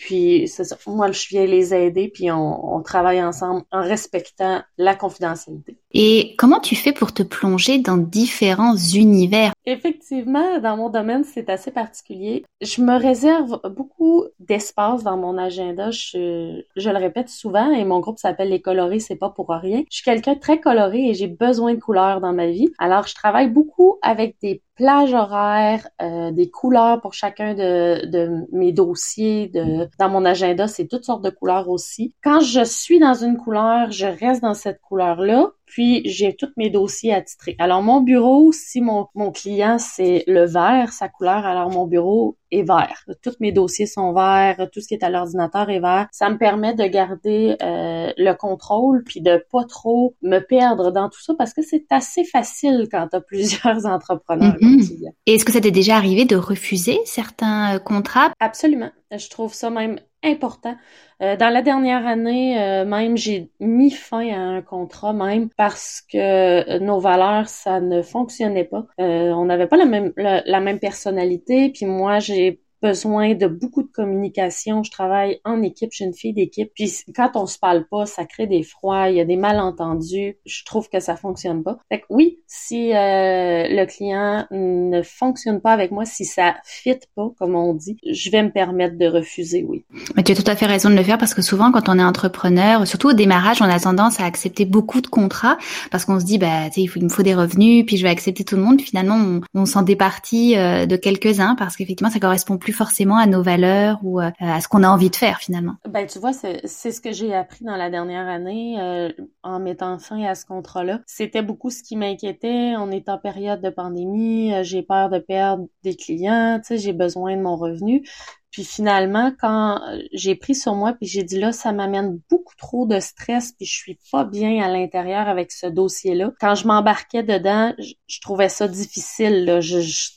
Puis. 0.04 0.52
Moi, 0.88 1.12
je 1.12 1.28
viens 1.30 1.46
les 1.46 1.74
aider, 1.74 2.10
puis 2.14 2.30
on 2.32 2.82
travaille 2.84 3.24
ensemble 3.24 3.64
en 3.72 3.82
respectant 3.82 4.62
la 4.78 4.96
confidentialité. 4.96 5.78
Et 5.94 6.36
comment 6.38 6.60
tu 6.60 6.76
fais 6.76 6.92
pour 6.92 7.14
te 7.14 7.24
plonger 7.24 7.78
dans 7.80 7.98
différents 7.98 8.76
univers? 8.76 9.54
Effectivement, 9.66 10.60
dans 10.60 10.76
mon 10.76 10.90
domaine, 10.90 11.24
c'est 11.24 11.50
assez 11.50 11.72
particulier. 11.72 12.44
Je 12.62 12.82
me 12.82 13.00
réserve 13.00 13.62
beaucoup 13.76 14.26
d'espace 14.40 15.04
dans 15.04 15.18
mon 15.18 15.38
agenda. 15.38 15.90
Je, 15.92 16.62
je 16.76 16.90
le 16.90 16.98
répète 16.98 17.30
souvent 17.30 17.72
et 17.72 17.86
mon 17.86 18.00
groupe 18.00 18.20
s'appelle 18.20 18.50
Les 18.50 18.62
Colorés, 18.62 19.00
c'est 19.00 19.16
pas 19.16 19.30
pour 19.30 19.50
rien. 19.50 19.84
Je 19.90 19.98
suis 19.98 20.04
quelqu'un 20.04 20.34
de 20.34 20.40
très 20.40 20.60
coloré 20.60 21.10
et 21.10 21.14
j'ai 21.14 21.28
besoin 21.28 21.74
de 21.74 21.80
couleurs 21.80 22.20
dans 22.20 22.34
ma 22.34 22.48
vie. 22.48 22.70
Alors, 22.78 23.08
je 23.08 23.16
travaille 23.16 23.50
beaucoup 23.50 23.98
avec 24.02 24.36
des 24.42 24.62
plages 24.76 25.14
horaires, 25.14 25.88
euh, 26.02 26.32
des 26.32 26.50
couleurs 26.50 27.00
pour 27.02 27.14
chacun 27.14 27.54
de, 27.54 28.06
de 28.08 28.46
mes 28.52 28.72
dossiers. 28.72 29.48
De, 29.48 29.88
dans 30.00 30.10
mon 30.10 30.26
agenda, 30.26 30.68
c'est 30.68 30.88
toutes 30.88 31.06
sortes 31.06 31.24
de 31.24 31.30
couleurs 31.30 31.70
aussi. 31.70 32.16
Quand 32.24 32.40
je 32.40 32.64
suis 32.64 33.00
dans 33.00 33.14
une 33.14 33.38
couleur, 33.38 33.92
je 33.92 34.08
reste 34.08 34.42
dans 34.42 34.54
cette 34.54 34.82
couleur-là. 34.82 35.52
Puis 35.74 36.04
j'ai 36.06 36.36
tous 36.36 36.52
mes 36.56 36.70
dossiers 36.70 37.16
attitrés. 37.16 37.56
Alors 37.58 37.82
mon 37.82 38.02
bureau, 38.02 38.52
si 38.52 38.80
mon, 38.80 39.08
mon 39.16 39.32
client 39.32 39.80
c'est 39.80 40.24
le 40.28 40.46
vert, 40.46 40.94
sa 40.94 41.10
couleur, 41.10 41.48
alors 41.48 41.72
mon 41.72 41.88
bureau 41.88 42.38
est 42.52 42.62
vert. 42.62 43.04
Tous 43.24 43.36
mes 43.40 43.52
dossiers 43.52 43.88
sont 43.88 44.14
verts, 44.14 44.70
tout 44.72 44.82
ce 44.82 44.88
qui 44.88 44.94
est 44.94 45.04
à 45.04 45.10
l'ordinateur 45.10 45.72
est 45.72 45.80
vert. 45.80 46.08
Ça 46.12 46.30
me 46.30 46.38
permet 46.38 46.76
de 46.76 46.86
garder 46.86 47.56
euh, 47.64 48.12
le 48.16 48.34
contrôle 48.34 49.04
puis 49.04 49.20
de 49.20 49.44
pas 49.52 49.64
trop 49.64 50.14
me 50.22 50.38
perdre 50.38 50.92
dans 50.92 51.10
tout 51.10 51.22
ça 51.24 51.34
parce 51.36 51.56
que 51.56 51.64
c'est 51.64 51.86
assez 51.90 52.24
facile 52.24 52.88
quand 52.92 53.08
tu 53.08 53.16
as 53.16 53.22
plusieurs 53.28 53.88
entrepreneurs. 53.88 54.54
Mm-hmm. 54.62 55.12
Et 55.26 55.34
est-ce 55.34 55.44
que 55.44 55.52
ça 55.52 55.60
t'est 55.60 55.72
déjà 55.72 55.96
arrivé 55.96 56.26
de 56.26 56.36
refuser 56.36 57.00
certains 57.06 57.78
euh, 57.78 57.80
contrats? 57.80 58.32
Absolument. 58.40 58.92
Je 59.12 59.28
trouve 59.32 59.56
ça 59.56 59.72
même 59.72 60.00
important. 60.24 60.76
Euh, 61.22 61.38
dans 61.38 61.50
la 61.50 61.62
dernière 61.62 62.08
année, 62.08 62.60
euh, 62.62 62.86
même, 62.86 63.18
j'ai 63.18 63.52
mis 63.60 63.92
fin 63.92 64.28
à 64.34 64.40
un 64.40 64.62
contrat 64.62 65.14
même 65.14 65.50
parce 65.58 66.02
que 66.02 66.80
nos 66.80 67.00
valeurs, 67.00 67.50
ça 67.50 67.80
ne 67.82 68.02
fonctionnait 68.02 68.64
pas. 68.66 68.88
Euh, 69.00 69.32
on 69.32 69.46
n'avait 69.46 69.68
pas 69.68 69.78
la 69.78 69.86
même 69.86 70.14
la 70.18 70.60
même 70.60 70.80
personnalité. 70.80 71.70
Puis 71.70 71.86
moi, 71.86 72.20
j'ai 72.20 72.63
besoin 72.84 73.34
de 73.34 73.48
beaucoup 73.48 73.82
de 73.82 73.88
communication. 73.88 74.84
Je 74.84 74.92
travaille 74.92 75.40
en 75.46 75.62
équipe, 75.64 75.90
je 75.94 75.98
suis 75.98 76.06
une 76.06 76.14
fille 76.14 76.34
d'équipe. 76.34 76.70
Puis 76.76 76.92
quand 77.16 77.32
on 77.36 77.48
se 77.48 77.58
parle 77.58 77.88
pas, 77.90 78.06
ça 78.06 78.26
crée 78.26 78.46
des 78.46 78.62
froids, 78.62 79.10
il 79.10 79.16
y 79.16 79.22
a 79.22 79.26
des 79.26 79.38
malentendus. 79.38 80.36
Je 80.46 80.66
trouve 80.66 80.90
que 80.90 81.00
ça 81.00 81.16
fonctionne 81.16 81.64
pas. 81.64 81.78
Fait 81.90 82.02
que 82.02 82.06
oui, 82.10 82.40
si 82.46 82.92
euh, 82.92 83.64
le 83.70 83.86
client 83.86 84.46
ne 84.52 85.02
fonctionne 85.02 85.62
pas 85.62 85.72
avec 85.72 85.92
moi, 85.92 86.04
si 86.06 86.26
ça 86.26 86.56
fit 86.66 87.00
pas, 87.16 87.32
comme 87.40 87.56
on 87.56 87.74
dit, 87.74 87.98
je 88.06 88.30
vais 88.30 88.44
me 88.44 88.52
permettre 88.52 88.98
de 88.98 89.08
refuser, 89.08 89.66
oui. 89.68 89.86
Mais 90.16 90.24
tu 90.24 90.34
as 90.34 90.36
tout 90.36 90.52
à 90.52 90.56
fait 90.58 90.66
raison 90.66 90.90
de 90.90 90.96
le 90.96 91.04
faire 91.04 91.18
parce 91.18 91.34
que 91.34 91.42
souvent, 91.42 91.72
quand 91.72 91.88
on 91.88 91.98
est 91.98 92.04
entrepreneur, 92.04 92.86
surtout 92.86 93.10
au 93.10 93.14
démarrage, 93.14 93.62
on 93.62 93.66
a 93.66 93.80
tendance 93.80 94.20
à 94.20 94.26
accepter 94.26 94.66
beaucoup 94.66 95.00
de 95.00 95.08
contrats 95.08 95.58
parce 95.90 96.04
qu'on 96.04 96.20
se 96.20 96.26
dit, 96.26 96.38
bah, 96.38 96.70
tu 96.70 96.86
sais, 96.86 96.92
il, 96.96 97.04
me 97.04 97.10
faut 97.10 97.24
des 97.24 97.34
revenus, 97.34 97.86
puis 97.86 97.96
je 97.96 98.04
vais 98.04 98.10
accepter 98.10 98.44
tout 98.44 98.58
le 98.58 98.62
monde. 98.62 98.82
Finalement, 98.82 99.16
on, 99.16 99.42
on 99.54 99.66
s'en 99.66 99.84
départit 99.84 100.58
euh, 100.58 100.86
de 100.86 100.98
quelques-uns 100.98 101.56
parce 101.56 101.78
qu'effectivement, 101.78 102.12
ça 102.12 102.20
correspond 102.20 102.58
plus 102.58 102.73
forcément 102.74 103.18
à 103.18 103.26
nos 103.26 103.42
valeurs 103.42 104.00
ou 104.04 104.20
euh, 104.20 104.30
à 104.40 104.60
ce 104.60 104.68
qu'on 104.68 104.84
a 104.84 104.90
envie 104.90 105.10
de 105.10 105.16
faire 105.16 105.40
finalement. 105.40 105.76
Ben 105.88 106.06
tu 106.06 106.20
vois, 106.20 106.34
c'est 106.34 106.66
ce 106.66 107.00
que 107.00 107.12
j'ai 107.12 107.34
appris 107.34 107.64
dans 107.64 107.76
la 107.76 107.90
dernière 107.90 108.28
année 108.28 108.80
euh, 108.80 109.10
en 109.44 109.60
mettant 109.60 109.98
fin 110.00 110.22
à 110.24 110.36
ce 110.36 110.46
contrat-là. 110.46 111.00
C'était 111.06 111.42
beaucoup 111.42 111.70
ce 111.70 111.84
qui 111.84 111.96
m'inquiétait. 111.96 112.76
On 112.78 112.92
est 112.92 113.10
en 113.10 113.18
période 113.18 113.62
de 113.62 113.70
pandémie, 113.70 114.54
euh, 114.54 114.64
j'ai 114.64 114.84
peur 114.84 115.10
de 115.10 115.20
perdre 115.20 115.68
des 115.84 115.96
clients, 115.96 116.60
tu 116.60 116.68
sais, 116.68 116.78
j'ai 116.78 116.94
besoin 116.94 117.38
de 117.38 117.42
mon 117.42 117.56
revenu. 117.56 118.08
Puis 118.52 118.66
finalement, 118.66 119.32
quand 119.40 119.82
j'ai 120.12 120.36
pris 120.36 120.54
sur 120.54 120.76
moi, 120.76 120.94
puis 120.94 121.08
j'ai 121.08 121.24
dit 121.24 121.40
là, 121.40 121.52
ça 121.52 121.72
m'amène 121.72 122.20
beaucoup 122.30 122.54
trop 122.56 122.86
de 122.86 123.00
stress, 123.00 123.52
puis 123.52 123.66
je 123.66 123.74
suis 123.74 123.98
pas 124.12 124.26
bien 124.26 124.64
à 124.64 124.70
l'intérieur 124.70 125.28
avec 125.28 125.52
ce 125.52 125.66
dossier-là. 125.66 126.34
Quand 126.40 126.54
je 126.54 126.68
m'embarquais 126.68 127.24
dedans, 127.24 127.74
je, 127.80 128.22
trouvais 128.22 128.50
ça 128.50 128.68
difficile. 128.68 129.46
Là. 129.46 129.60
je, 129.60 129.80
je 129.80 130.12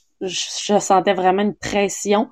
sentais 0.81 1.15
vraiment 1.15 1.43
une 1.43 1.55
pression. 1.55 2.31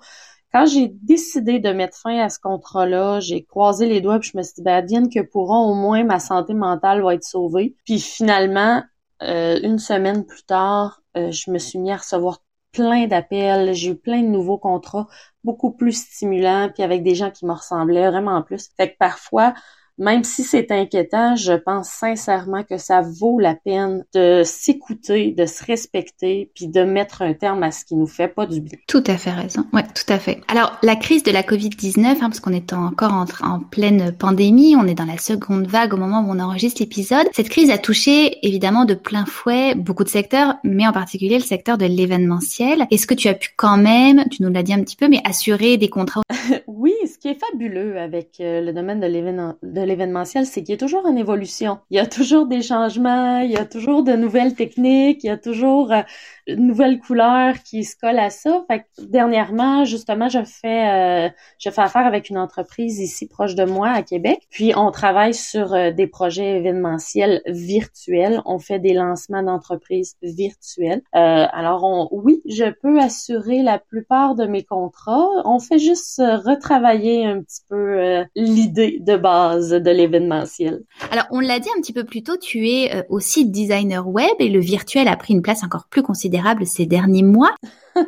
Quand 0.52 0.66
j'ai 0.66 0.88
décidé 1.02 1.58
de 1.58 1.70
mettre 1.72 1.98
fin 1.98 2.19
à 2.20 2.28
ce 2.28 2.38
contrat-là, 2.38 3.20
j'ai 3.20 3.44
croisé 3.44 3.86
les 3.86 4.00
doigts 4.00 4.20
puis 4.20 4.31
je 4.32 4.38
me 4.38 4.42
suis 4.42 4.54
dit, 4.54 4.62
ben, 4.62 4.75
advienne 4.75 5.08
que 5.08 5.20
pourront, 5.20 5.70
au 5.70 5.75
moins 5.75 6.04
ma 6.04 6.20
santé 6.20 6.54
mentale 6.54 7.02
va 7.02 7.14
être 7.14 7.25
sauvée. 7.25 7.75
Puis 7.84 7.98
finalement, 7.98 8.82
euh, 9.22 9.58
une 9.62 9.78
semaine 9.78 10.25
plus 10.25 10.44
tard, 10.44 11.02
euh, 11.16 11.31
je 11.32 11.50
me 11.50 11.58
suis 11.58 11.78
mis 11.78 11.90
à 11.90 11.96
recevoir 11.96 12.38
plein 12.70 13.06
d'appels, 13.06 13.72
j'ai 13.75 13.90
eu 13.90 13.96
plein 13.96 14.22
de 14.22 14.28
nouveaux 14.28 14.58
contrats, 14.58 15.06
beaucoup 15.44 15.72
plus 15.72 15.92
stimulants, 15.92 16.70
puis 16.75 16.82
avec 16.82 17.02
des 17.02 17.14
gens 17.14 17.30
qui 17.30 17.46
me 17.46 17.52
ressemblaient 17.52 18.10
vraiment 18.10 18.42
plus. 18.42 18.70
Fait 18.76 18.92
que 18.92 18.96
parfois, 18.98 19.54
même 19.99 20.25
si 20.25 20.43
c'est 20.43 20.70
inquiétant, 20.70 21.37
je 21.37 21.52
pense 21.52 21.88
sincèrement 21.88 22.62
que 22.64 22.79
ça 22.79 23.02
vaut 23.02 23.38
la 23.38 23.55
peine 23.55 24.05
de 24.14 24.43
s'écouter, 24.44 25.32
de 25.32 25.46
se 25.46 25.64
respecter, 25.64 26.50
puis 26.55 26.69
de 26.69 26.82
mettre 26.82 27.23
un 27.23 27.35
terme 27.35 27.62
à 27.62 27.70
ce 27.70 27.85
qui 27.85 27.94
nous 27.94 28.06
fait 28.06 28.29
pas 28.29 28.46
du 28.46 28.61
bien. 28.61 28.79
Tout 28.87 29.05
à 29.06 29.17
fait 29.17 29.31
raison. 29.31 29.64
Ouais, 29.73 29.82
tout 29.82 30.12
à 30.12 30.19
fait. 30.19 30.41
Alors, 30.49 30.76
la 30.82 30.96
crise 30.96 31.23
de 31.23 31.31
la 31.31 31.43
Covid-19, 31.43 32.06
hein, 32.06 32.17
parce 32.20 32.41
qu'on 32.41 32.52
est 32.52 32.73
encore 32.73 33.12
en, 33.12 33.25
en, 33.46 33.61
pleine 33.61 34.12
pandémie, 34.12 34.76
on 34.76 34.87
est 34.87 34.94
dans 34.94 35.05
la 35.05 35.19
seconde 35.19 35.67
vague 35.67 35.94
au 35.94 35.97
moment 35.97 36.20
où 36.20 36.31
on 36.31 36.40
enregistre 36.40 36.82
l'épisode. 36.82 37.26
Cette 37.32 37.49
crise 37.49 37.70
a 37.70 37.79
touché 37.79 38.44
évidemment 38.47 38.85
de 38.85 38.94
plein 38.94 39.25
fouet 39.26 39.75
beaucoup 39.75 40.05
de 40.05 40.08
secteurs, 40.08 40.56
mais 40.64 40.87
en 40.87 40.93
particulier 40.93 41.38
le 41.38 41.44
secteur 41.44 41.79
de 41.79 41.87
l'événementiel. 41.87 42.87
Est-ce 42.90 43.06
que 43.06 43.14
tu 43.14 43.29
as 43.29 43.35
pu 43.35 43.50
quand 43.56 43.76
même, 43.76 44.25
tu 44.31 44.43
nous 44.43 44.50
l'as 44.50 44.62
dit 44.62 44.73
un 44.73 44.82
petit 44.82 44.97
peu, 44.97 45.08
mais 45.08 45.20
assurer 45.25 45.76
des 45.76 45.88
contrats 45.88 46.23
Oui, 46.67 46.94
ce 47.06 47.19
qui 47.19 47.29
est 47.29 47.38
fabuleux 47.38 47.99
avec 47.99 48.40
euh, 48.40 48.61
le 48.61 48.73
domaine 48.73 49.00
de 49.00 49.06
l'événement 49.06 49.55
l'événementiel, 49.84 50.46
c'est 50.46 50.62
qu'il 50.62 50.75
est 50.75 50.78
toujours 50.78 51.06
en 51.06 51.16
évolution. 51.16 51.78
Il 51.90 51.96
y 51.96 52.00
a 52.00 52.06
toujours 52.06 52.46
des 52.46 52.62
changements, 52.62 53.40
il 53.40 53.50
y 53.50 53.56
a 53.56 53.64
toujours 53.64 54.02
de 54.02 54.12
nouvelles 54.12 54.54
techniques, 54.54 55.25
il 55.25 55.28
y 55.28 55.30
a 55.30 55.37
toujours 55.37 55.92
euh, 55.92 56.02
une 56.47 56.66
nouvelle 56.66 56.99
couleur 56.99 57.54
qui 57.62 57.85
se 57.85 57.97
colle 57.97 58.18
à 58.18 58.30
ça. 58.30 58.64
Fait 58.68 58.80
que 58.80 59.04
dernièrement, 59.04 59.85
justement, 59.85 60.28
je 60.28 60.44
fais 60.44 61.26
euh, 61.26 61.28
je 61.59 61.70
fais 61.70 61.80
affaire 61.80 62.06
avec 62.06 62.30
une 62.30 62.38
entreprise 62.38 62.99
ici 63.00 63.26
proche 63.26 63.54
de 63.54 63.64
moi 63.64 63.88
à 63.88 64.02
Québec. 64.02 64.40
Puis 64.50 64.73
on 64.76 64.90
travaille 64.90 65.35
sur 65.35 65.75
euh, 65.75 65.90
des 65.90 66.06
projets 66.06 66.59
événementiels 66.59 67.42
virtuels. 67.47 68.42
On 68.44 68.59
fait 68.59 68.78
des 68.78 68.94
lancements 68.94 69.42
d'entreprises 69.42 70.16
virtuelles. 70.23 71.02
alors 71.12 71.85
on, 71.85 72.09
oui, 72.12 72.42
je 72.47 72.70
peux 72.70 72.99
assurer 73.00 73.62
la 73.62 73.78
plupart 73.78 74.35
de 74.35 74.47
mes 74.47 74.64
contrats. 74.64 75.28
On 75.44 75.59
fait 75.59 75.78
juste 75.78 76.18
retravailler 76.18 77.26
un 77.26 77.42
petit 77.42 77.62
peu 77.68 78.25
l'idée 78.35 78.99
de 79.00 79.16
base 79.16 79.74
de 79.81 79.90
l'événementiel. 79.90 80.83
Alors, 81.11 81.26
on 81.31 81.40
l'a 81.40 81.59
dit 81.59 81.69
un 81.76 81.81
petit 81.81 81.93
peu 81.93 82.04
plus 82.04 82.23
tôt, 82.23 82.37
tu 82.37 82.69
es 82.69 82.95
euh, 82.95 83.02
aussi 83.09 83.47
designer 83.47 84.09
web 84.09 84.35
et 84.38 84.49
le 84.49 84.61
virtuel 84.61 85.09
a 85.09 85.16
pris 85.16 85.35
une 85.35 85.43
place 85.43 85.62
encore 85.62 85.87
plus 85.88 86.02
considérable 86.02 86.66
ces 86.66 86.87
derniers 86.87 87.23
mois. 87.23 87.54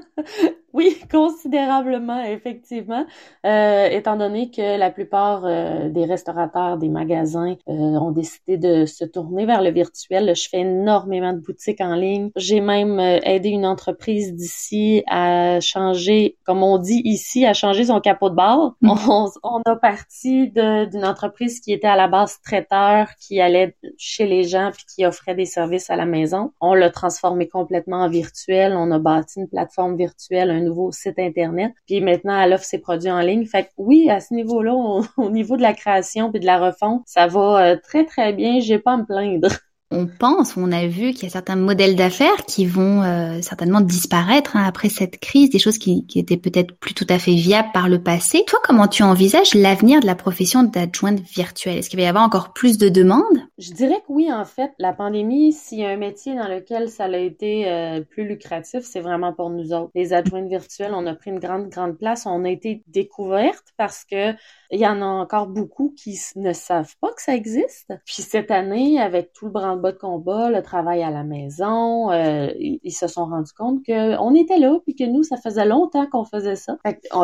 Oui, 0.77 0.95
considérablement, 1.11 2.23
effectivement, 2.23 3.07
euh, 3.47 3.89
étant 3.89 4.17
donné 4.17 4.51
que 4.51 4.79
la 4.79 4.91
plupart 4.91 5.47
euh, 5.47 5.89
des 5.89 6.05
restaurateurs, 6.05 6.77
des 6.77 6.91
magasins 6.91 7.57
euh, 7.67 7.73
ont 7.73 8.11
décidé 8.11 8.59
de 8.59 8.85
se 8.85 9.07
tourner 9.07 9.47
vers 9.47 9.63
le 9.63 9.71
virtuel. 9.71 10.37
Je 10.37 10.49
fais 10.51 10.61
énormément 10.61 11.33
de 11.33 11.39
boutiques 11.39 11.81
en 11.81 11.95
ligne. 11.95 12.31
J'ai 12.37 12.61
même 12.61 13.01
aidé 13.01 13.49
une 13.49 13.65
entreprise 13.65 14.35
d'ici 14.35 15.03
à 15.07 15.61
changer, 15.61 16.37
comme 16.45 16.63
on 16.63 16.77
dit 16.77 17.01
ici, 17.05 17.47
à 17.47 17.55
changer 17.55 17.87
son 17.87 18.01
capot 18.01 18.29
de 18.29 18.35
bar. 18.35 18.75
Mm. 18.83 18.91
On, 19.09 19.31
on, 19.45 19.63
a 19.65 19.77
parti 19.77 20.51
d'une 20.51 21.05
entreprise 21.05 21.61
qui 21.61 21.73
était 21.73 21.87
à 21.87 21.97
la 21.97 22.09
base 22.09 22.41
traiteur, 22.43 23.09
qui 23.21 23.41
allait 23.41 23.77
chez 23.97 24.27
les 24.27 24.45
gens 24.45 24.71
puis 24.75 24.85
qui 24.93 25.07
offrait 25.07 25.35
des 25.35 25.45
services 25.45 25.91
à 25.91 25.97
la 25.97 26.07
maison. 26.07 26.53
On 26.61 26.75
l'a 26.75 26.91
transformé 26.91 27.49
complètement 27.49 27.99
en 27.99 28.09
virtuel. 28.09 28.75
On 28.77 28.91
a 28.91 28.99
bâti 28.99 29.41
une 29.41 29.49
plateforme 29.49 29.97
virtuelle, 29.97 30.51
un 30.51 30.66
nouveau 30.67 30.93
site 30.93 31.19
internet. 31.19 31.73
Puis 31.87 32.01
maintenant, 32.01 32.41
elle 32.41 32.53
offre 32.53 32.65
ses 32.65 32.79
produits 32.79 33.11
en 33.11 33.21
ligne. 33.21 33.47
Fait 33.47 33.65
que 33.65 33.69
oui, 33.77 34.11
à 34.11 34.21
ce 34.21 34.35
niveau-là, 34.35 34.75
au 35.17 35.31
niveau 35.31 35.57
de 35.57 35.63
la 35.63 35.73
création 35.73 36.31
puis 36.31 36.41
de 36.41 36.47
la 36.47 36.59
refonte, 36.59 37.03
ça 37.07 37.27
va 37.27 37.73
euh, 37.73 37.77
très 37.83 38.05
très 38.05 38.33
bien. 38.33 38.61
J'ai 38.61 38.79
pas 38.79 38.93
à 38.93 38.97
me 38.99 39.05
plaindre. 39.05 39.49
On 39.93 40.07
pense, 40.07 40.57
on 40.57 40.73
a 40.73 40.87
vu 40.89 41.13
qu'il 41.13 41.25
y 41.25 41.27
a 41.27 41.31
certains 41.31 41.55
modèles 41.55 41.95
d'affaires 41.95 42.45
qui 42.47 42.67
vont 42.67 43.03
euh, 43.05 43.41
certainement 43.41 43.81
disparaître 43.81 44.57
hein, 44.57 44.65
après 44.67 44.89
cette 44.89 45.21
crise, 45.21 45.51
des 45.51 45.61
choses 45.61 45.79
qui, 45.79 46.05
qui 46.07 46.19
étaient 46.19 46.37
peut-être 46.37 46.77
plus 46.77 46.93
tout 46.93 47.07
à 47.09 47.21
fait 47.21 47.35
viables 47.35 47.69
par 47.73 47.89
le 47.89 48.03
passé. 48.03 48.43
Toi, 48.49 48.59
comment 48.65 48.89
tu 48.89 49.05
envisages 49.05 49.55
l'avenir 49.55 50.01
de 50.01 50.07
la 50.07 50.17
profession 50.17 50.65
d'adjointe 50.65 51.21
virtuelle? 51.21 51.79
Est-ce 51.79 51.89
qu'il 51.89 52.01
va 52.01 52.05
y 52.05 52.09
avoir 52.09 52.25
encore 52.25 52.53
plus 52.53 52.79
de 52.79 52.89
demandes? 52.89 53.23
Je 53.59 53.73
dirais 53.73 54.03
que 54.07 54.13
oui, 54.13 54.33
en 54.33 54.45
fait. 54.45 54.73
La 54.81 54.93
pandémie, 54.93 55.53
s'il 55.53 55.79
y 55.79 55.85
a 55.85 55.91
un 55.91 55.97
métier 55.97 56.35
dans 56.35 56.49
lequel 56.49 56.89
ça 56.89 57.05
a 57.05 57.17
été 57.17 57.69
euh, 57.69 58.01
plus 58.01 58.27
lucratif, 58.27 58.81
c'est 58.83 59.01
vraiment 59.01 59.33
pour 59.33 59.51
nous 59.51 59.73
autres. 59.73 59.91
Les 59.95 60.13
adjointes 60.13 60.49
virtuelles, 60.49 60.93
on 60.95 61.07
a 61.07 61.15
pris 61.15 61.31
une 61.31 61.39
grande, 61.39 61.69
grande 61.69 61.97
place. 61.97 62.27
On 62.27 62.45
a 62.45 62.51
été 62.51 62.83
découvertes 62.89 63.73
parce 63.77 64.05
que 64.05 64.33
il 64.71 64.81
y 64.81 64.87
en 64.87 65.01
a 65.03 65.07
encore 65.07 65.47
beaucoup 65.47 65.95
qui 65.97 66.19
ne 66.37 66.53
savent 66.53 66.95
pas 67.01 67.13
que 67.13 67.23
ça 67.23 67.35
existe. 67.35 67.93
Puis 68.05 68.23
cette 68.23 68.51
année, 68.51 69.01
avec 69.01 69.33
tout 69.33 69.47
le 69.47 69.53
branle-bas 69.53 69.93
de 69.93 69.99
combat, 69.99 70.51
le 70.51 70.63
travail 70.63 71.03
à 71.03 71.11
la 71.11 71.25
maison, 71.25 72.11
euh, 72.11 72.49
ils, 72.59 72.93
se 72.93 73.07
sont 73.07 73.27
rendus 73.27 73.53
compte 73.53 73.85
qu'on 73.85 74.35
était 74.35 74.59
là, 74.59 74.79
puis 74.85 74.95
que 74.95 75.05
nous, 75.05 75.23
ça 75.23 75.37
faisait 75.37 75.67
longtemps 75.67 76.07
qu'on 76.07 76.25
faisait 76.25 76.57
ça. 76.57 76.77